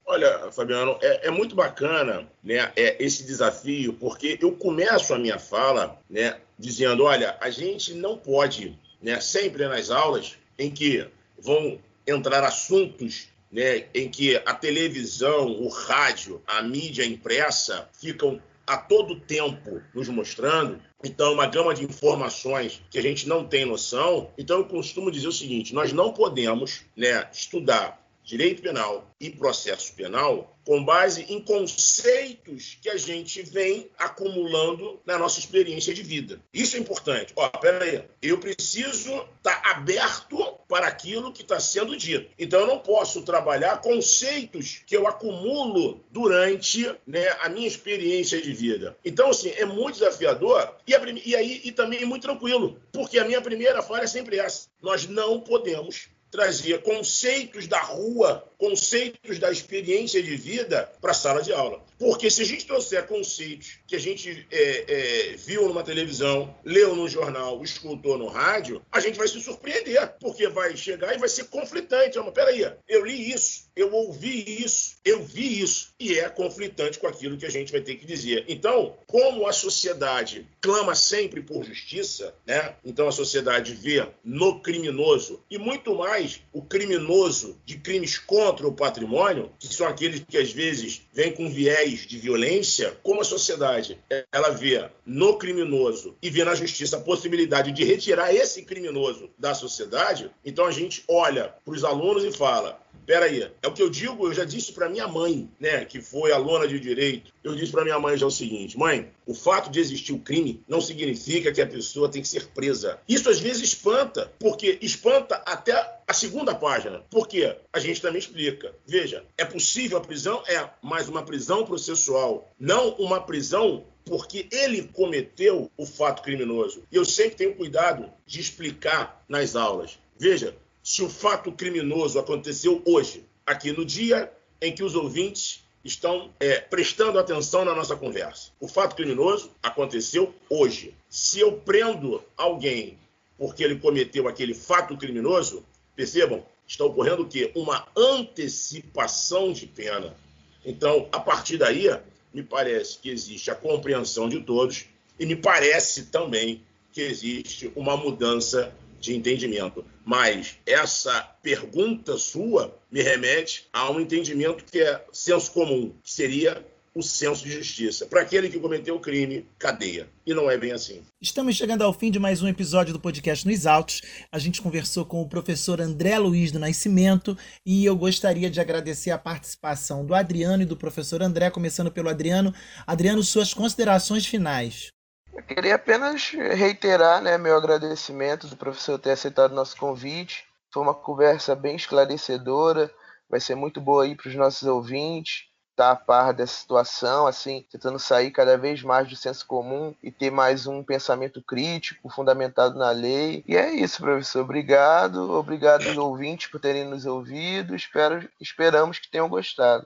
Olha, 0.09 0.49
Fabiano, 0.53 0.97
é, 1.01 1.27
é, 1.27 1.29
muito 1.29 1.53
bacana 1.53 2.25
né, 2.41 2.71
é, 2.77 2.95
esse 2.97 3.25
desafio, 3.25 3.91
porque 3.91 4.39
eu 4.41 4.53
começo 4.53 5.13
a 5.13 5.19
minha 5.19 5.37
fala 5.37 5.99
né, 6.09 6.39
dizendo: 6.57 7.03
olha, 7.03 7.35
a 7.41 7.49
gente 7.49 7.93
não 7.93 8.17
pode, 8.17 8.79
né, 9.01 9.19
sempre 9.19 9.67
nas 9.67 9.91
aulas 9.91 10.37
em 10.57 10.71
que 10.71 11.05
vão 11.37 11.77
entrar 12.07 12.41
assuntos 12.45 13.27
né, 13.51 13.87
em 13.93 14.09
que 14.09 14.37
a 14.45 14.53
televisão, 14.53 15.47
o 15.47 15.67
rádio, 15.67 16.41
a 16.47 16.61
mídia 16.61 17.05
impressa 17.05 17.89
ficam 17.91 18.41
a 18.65 18.77
todo 18.77 19.19
tempo 19.19 19.81
nos 19.93 20.07
mostrando. 20.07 20.81
Então, 21.03 21.33
uma 21.33 21.47
gama 21.47 21.73
de 21.73 21.83
informações 21.83 22.81
que 22.89 22.97
a 22.97 23.01
gente 23.01 23.27
não 23.27 23.45
tem 23.45 23.65
noção. 23.65 24.31
Então, 24.37 24.59
eu 24.59 24.65
costumo 24.65 25.11
dizer 25.11 25.27
o 25.27 25.33
seguinte: 25.33 25.73
nós 25.73 25.91
não 25.91 26.13
podemos 26.13 26.85
né, 26.95 27.27
estudar 27.33 28.06
direito 28.27 28.61
penal 28.61 29.09
e 29.21 29.29
processo 29.29 29.93
penal 29.93 30.59
com 30.65 30.83
base 30.83 31.25
em 31.29 31.39
conceitos 31.39 32.77
que 32.81 32.89
a 32.89 32.97
gente 32.97 33.41
vem 33.41 33.89
acumulando 33.97 34.99
na 35.05 35.17
nossa 35.17 35.39
experiência 35.39 35.93
de 35.93 36.03
vida. 36.03 36.41
Isso 36.53 36.75
é 36.75 36.79
importante. 36.79 37.31
Ó, 37.37 37.47
peraí, 37.47 38.03
eu 38.21 38.37
preciso 38.37 39.13
estar 39.37 39.61
tá 39.61 39.71
aberto 39.71 40.37
para 40.67 40.87
aquilo 40.87 41.31
que 41.31 41.41
está 41.41 41.57
sendo 41.57 41.95
dito. 41.95 42.29
Então, 42.37 42.59
eu 42.59 42.67
não 42.67 42.79
posso 42.79 43.21
trabalhar 43.21 43.79
conceitos 43.79 44.81
que 44.85 44.97
eu 44.97 45.07
acumulo 45.07 46.03
durante 46.11 46.93
né, 47.07 47.29
a 47.39 47.47
minha 47.47 47.67
experiência 47.67 48.41
de 48.41 48.51
vida. 48.51 48.97
Então, 49.05 49.29
assim, 49.29 49.51
é 49.51 49.63
muito 49.63 49.99
desafiador 49.99 50.75
e, 50.85 50.93
a, 50.93 51.01
e 51.23 51.33
aí 51.33 51.61
e 51.63 51.71
também 51.71 52.01
é 52.01 52.05
muito 52.05 52.23
tranquilo, 52.23 52.77
porque 52.91 53.17
a 53.19 53.23
minha 53.23 53.41
primeira 53.41 53.81
falha 53.81 54.03
é 54.03 54.07
sempre 54.07 54.37
essa. 54.37 54.67
Nós 54.81 55.07
não 55.07 55.39
podemos 55.39 56.09
trazia 56.31 56.79
conceitos 56.79 57.67
da 57.67 57.81
rua, 57.81 58.46
conceitos 58.57 59.39
da 59.39 59.51
experiência 59.51 60.21
de 60.21 60.35
vida 60.35 60.91
para 60.99 61.11
a 61.11 61.15
sala 61.15 61.41
de 61.41 61.53
aula. 61.53 61.85
Porque 61.99 62.29
se 62.29 62.41
a 62.41 62.45
gente 62.45 62.65
trouxer 62.65 63.05
conceitos 63.07 63.79
que 63.87 63.95
a 63.95 63.99
gente 63.99 64.47
é, 64.51 64.85
é, 64.87 65.35
viu 65.35 65.67
numa 65.67 65.83
televisão, 65.83 66.55
leu 66.63 66.95
no 66.95 67.07
jornal, 67.07 67.63
escutou 67.63 68.17
no 68.17 68.27
rádio, 68.27 68.81
a 68.91 68.99
gente 68.99 69.17
vai 69.17 69.27
se 69.27 69.41
surpreender, 69.41 70.15
porque 70.19 70.47
vai 70.47 70.75
chegar 70.75 71.15
e 71.15 71.17
vai 71.17 71.29
ser 71.29 71.45
conflitante. 71.45 72.19
Mas 72.19 72.33
peraí, 72.33 72.71
eu 72.87 73.05
li 73.05 73.31
isso, 73.31 73.69
eu 73.75 73.91
ouvi 73.93 74.63
isso, 74.63 74.97
eu 75.03 75.23
vi 75.23 75.61
isso, 75.61 75.93
e 75.99 76.19
é 76.19 76.29
conflitante 76.29 76.99
com 76.99 77.07
aquilo 77.07 77.37
que 77.37 77.45
a 77.45 77.51
gente 77.51 77.71
vai 77.71 77.81
ter 77.81 77.95
que 77.95 78.05
dizer. 78.05 78.45
Então, 78.47 78.95
como 79.07 79.47
a 79.47 79.53
sociedade 79.53 80.47
clama 80.61 80.93
sempre 80.93 81.41
por 81.41 81.63
justiça, 81.63 82.35
né? 82.45 82.75
Então 82.83 83.07
a 83.07 83.11
sociedade 83.11 83.73
vê 83.73 84.07
no 84.23 84.61
criminoso 84.61 85.43
e 85.49 85.57
muito 85.57 85.95
mais 85.95 86.41
o 86.53 86.61
criminoso 86.61 87.59
de 87.65 87.77
crimes 87.77 88.17
contra 88.17 88.46
o 88.49 88.73
patrimônio, 88.73 89.51
que 89.59 89.67
são 89.67 89.87
aqueles 89.87 90.21
que 90.27 90.37
às 90.37 90.51
vezes 90.51 91.01
vêm 91.13 91.31
com 91.31 91.49
viés 91.49 92.05
de 92.05 92.17
violência, 92.17 92.97
como 93.03 93.21
a 93.21 93.25
sociedade 93.25 93.97
ela 94.31 94.49
vê 94.49 94.89
no 95.05 95.37
criminoso 95.37 96.15
e 96.21 96.29
vê 96.29 96.43
na 96.43 96.55
justiça 96.55 96.97
a 96.97 97.01
possibilidade 97.01 97.71
de 97.71 97.83
retirar 97.83 98.33
esse 98.33 98.63
criminoso 98.63 99.29
da 99.37 99.53
sociedade, 99.53 100.31
então 100.45 100.65
a 100.65 100.71
gente 100.71 101.03
olha 101.07 101.53
para 101.63 101.73
os 101.73 101.83
alunos 101.83 102.23
e 102.23 102.31
fala: 102.31 102.79
peraí, 103.07 103.49
é 103.63 103.67
o 103.67 103.71
que 103.71 103.81
eu 103.81 103.89
digo, 103.89 104.27
eu 104.27 104.33
já 104.33 104.43
disse 104.43 104.73
para 104.73 104.89
minha 104.89 105.07
mãe, 105.07 105.49
né, 105.59 105.85
que 105.85 106.01
foi 106.01 106.33
aluna 106.33 106.67
de 106.67 106.77
direito. 106.77 107.31
Eu 107.41 107.55
disse 107.55 107.71
para 107.71 107.85
minha 107.85 107.97
mãe 107.97 108.17
já 108.17 108.27
o 108.27 108.31
seguinte: 108.31 108.77
mãe, 108.77 109.09
o 109.25 109.33
fato 109.33 109.71
de 109.71 109.79
existir 109.79 110.11
o 110.11 110.19
crime 110.19 110.61
não 110.67 110.81
significa 110.81 111.51
que 111.51 111.61
a 111.61 111.65
pessoa 111.65 112.09
tem 112.09 112.21
que 112.21 112.27
ser 112.27 112.47
presa. 112.47 112.99
Isso 113.07 113.29
às 113.29 113.39
vezes 113.39 113.63
espanta, 113.63 114.31
porque 114.37 114.77
espanta 114.81 115.41
até 115.45 115.73
a 116.05 116.13
segunda 116.13 116.53
página. 116.53 117.01
Porque 117.09 117.55
a 117.71 117.79
gente 117.79 118.01
também 118.01 118.19
explica. 118.19 118.75
Veja, 118.85 119.23
é 119.37 119.45
possível 119.45 119.97
a 119.97 120.01
prisão? 120.01 120.43
É, 120.45 120.69
mas 120.81 121.07
uma 121.07 121.23
prisão 121.23 121.65
processual, 121.65 122.53
não 122.59 122.89
uma 122.95 123.21
prisão 123.21 123.85
porque 124.05 124.47
ele 124.51 124.83
cometeu 124.83 125.69
o 125.77 125.85
fato 125.85 126.21
criminoso. 126.21 126.83
E 126.91 126.95
eu 126.95 127.05
sempre 127.05 127.35
tenho 127.35 127.55
cuidado 127.55 128.09
de 128.25 128.39
explicar 128.39 129.23
nas 129.27 129.55
aulas. 129.55 129.99
Veja, 130.17 130.55
se 130.87 131.03
o 131.03 131.09
fato 131.09 131.51
criminoso 131.51 132.17
aconteceu 132.17 132.81
hoje, 132.85 133.25
aqui 133.45 133.73
no 133.73 133.83
dia 133.83 134.31
em 134.61 134.73
que 134.73 134.81
os 134.81 134.95
ouvintes 134.95 135.61
estão 135.83 136.33
é, 136.39 136.61
prestando 136.61 137.19
atenção 137.19 137.65
na 137.65 137.75
nossa 137.75 137.93
conversa. 137.93 138.51
O 138.57 138.69
fato 138.69 138.95
criminoso 138.95 139.51
aconteceu 139.61 140.33
hoje. 140.49 140.95
Se 141.09 141.41
eu 141.41 141.51
prendo 141.51 142.23
alguém 142.37 142.97
porque 143.37 143.65
ele 143.65 143.75
cometeu 143.75 144.29
aquele 144.29 144.53
fato 144.53 144.95
criminoso, 144.95 145.61
percebam, 145.93 146.41
está 146.65 146.85
ocorrendo 146.85 147.23
o 147.23 147.27
quê? 147.27 147.51
Uma 147.53 147.85
antecipação 147.93 149.51
de 149.51 149.67
pena. 149.67 150.15
Então, 150.63 151.09
a 151.11 151.19
partir 151.19 151.57
daí, 151.57 151.89
me 152.33 152.43
parece 152.43 152.97
que 152.99 153.09
existe 153.09 153.51
a 153.51 153.55
compreensão 153.55 154.29
de 154.29 154.39
todos 154.39 154.85
e 155.19 155.25
me 155.25 155.35
parece 155.35 156.05
também 156.05 156.63
que 156.93 157.01
existe 157.01 157.73
uma 157.75 157.97
mudança 157.97 158.73
de 158.99 159.15
entendimento. 159.15 159.85
Mas 160.05 160.57
essa 160.65 161.21
pergunta 161.41 162.17
sua 162.17 162.77
me 162.91 163.01
remete 163.01 163.67
a 163.73 163.91
um 163.91 163.99
entendimento 163.99 164.63
que 164.63 164.79
é 164.79 165.03
senso 165.11 165.51
comum, 165.51 165.93
que 166.03 166.11
seria 166.11 166.65
o 166.97 167.03
senso 167.03 167.43
de 167.43 167.51
justiça. 167.51 168.07
Para 168.07 168.21
aquele 168.21 168.49
que 168.49 168.59
cometeu 168.59 168.95
o 168.95 168.99
crime, 168.99 169.45
cadeia. 169.59 170.07
E 170.25 170.33
não 170.33 170.49
é 170.49 170.57
bem 170.57 170.71
assim. 170.71 171.01
Estamos 171.21 171.55
chegando 171.55 171.83
ao 171.83 171.93
fim 171.93 172.09
de 172.09 172.17
mais 172.17 172.41
um 172.41 172.47
episódio 172.47 172.91
do 172.91 172.99
podcast 172.99 173.47
Nos 173.47 173.67
Autos. 173.67 174.01
A 174.31 174.39
gente 174.39 174.63
conversou 174.63 175.05
com 175.05 175.21
o 175.21 175.29
professor 175.29 175.79
André 175.79 176.17
Luiz 176.17 176.51
do 176.51 176.57
Nascimento 176.57 177.37
e 177.63 177.85
eu 177.85 177.95
gostaria 177.95 178.49
de 178.49 178.59
agradecer 178.59 179.11
a 179.11 179.17
participação 179.17 180.03
do 180.03 180.15
Adriano 180.15 180.63
e 180.63 180.65
do 180.65 180.75
professor 180.75 181.21
André, 181.21 181.51
começando 181.51 181.91
pelo 181.91 182.09
Adriano. 182.09 182.51
Adriano, 182.87 183.21
suas 183.21 183.53
considerações 183.53 184.25
finais. 184.25 184.91
Eu 185.37 185.43
queria 185.43 185.75
apenas 185.75 186.31
reiterar 186.31 187.21
né, 187.21 187.37
meu 187.37 187.55
agradecimento 187.55 188.47
do 188.47 188.57
professor 188.57 188.97
ter 188.97 189.11
aceitado 189.11 189.53
nosso 189.53 189.77
convite. 189.77 190.47
Foi 190.73 190.81
uma 190.81 190.95
conversa 190.95 191.55
bem 191.55 191.75
esclarecedora, 191.75 192.91
vai 193.29 193.39
ser 193.39 193.53
muito 193.53 193.79
boa 193.79 194.03
aí 194.03 194.15
para 194.15 194.29
os 194.29 194.35
nossos 194.35 194.67
ouvintes 194.67 195.45
estar 195.73 195.89
tá 195.89 195.91
a 195.91 195.95
par 195.95 196.33
dessa 196.33 196.55
situação, 196.59 197.27
assim, 197.27 197.63
tentando 197.71 197.99
sair 197.99 198.31
cada 198.31 198.57
vez 198.57 198.81
mais 198.81 199.07
do 199.07 199.15
senso 199.15 199.45
comum 199.45 199.93
e 200.01 200.11
ter 200.11 200.31
mais 200.31 200.65
um 200.65 200.83
pensamento 200.83 201.39
crítico, 201.39 202.09
fundamentado 202.09 202.75
na 202.75 202.89
lei. 202.89 203.43
E 203.47 203.55
é 203.55 203.75
isso, 203.75 204.01
professor. 204.01 204.41
Obrigado, 204.41 205.31
obrigado 205.33 205.87
aos 205.87 205.97
ouvintes 205.97 206.47
por 206.47 206.59
terem 206.59 206.83
nos 206.83 207.05
ouvido. 207.05 207.75
Espero, 207.75 208.27
esperamos 208.41 208.97
que 208.97 209.11
tenham 209.11 209.29
gostado. 209.29 209.85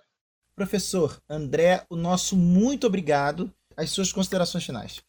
Professor 0.56 1.22
André, 1.30 1.84
o 1.90 1.98
nosso 1.98 2.38
muito 2.38 2.88
obrigado. 2.88 3.54
As 3.76 3.90
suas 3.90 4.14
considerações 4.14 4.64
finais. 4.64 5.02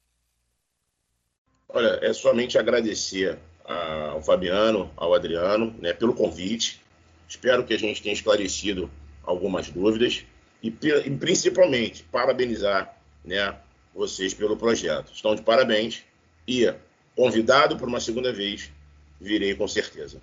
Olha, 1.74 1.98
é 2.02 2.12
somente 2.12 2.58
agradecer 2.58 3.38
ao 3.64 4.22
Fabiano, 4.22 4.90
ao 4.96 5.14
Adriano, 5.14 5.74
né, 5.80 5.92
pelo 5.92 6.12
convite. 6.12 6.82
Espero 7.28 7.64
que 7.64 7.72
a 7.72 7.78
gente 7.78 8.02
tenha 8.02 8.12
esclarecido 8.12 8.90
algumas 9.24 9.70
dúvidas 9.70 10.24
e, 10.62 10.68
e 10.68 11.10
principalmente 11.10 12.02
parabenizar 12.04 12.94
né, 13.24 13.56
vocês 13.94 14.34
pelo 14.34 14.56
projeto. 14.56 15.12
Estão 15.14 15.34
de 15.34 15.40
parabéns 15.40 16.02
e 16.46 16.72
convidado 17.16 17.76
por 17.76 17.88
uma 17.88 18.00
segunda 18.00 18.32
vez, 18.32 18.70
virei 19.18 19.54
com 19.54 19.66
certeza. 19.66 20.20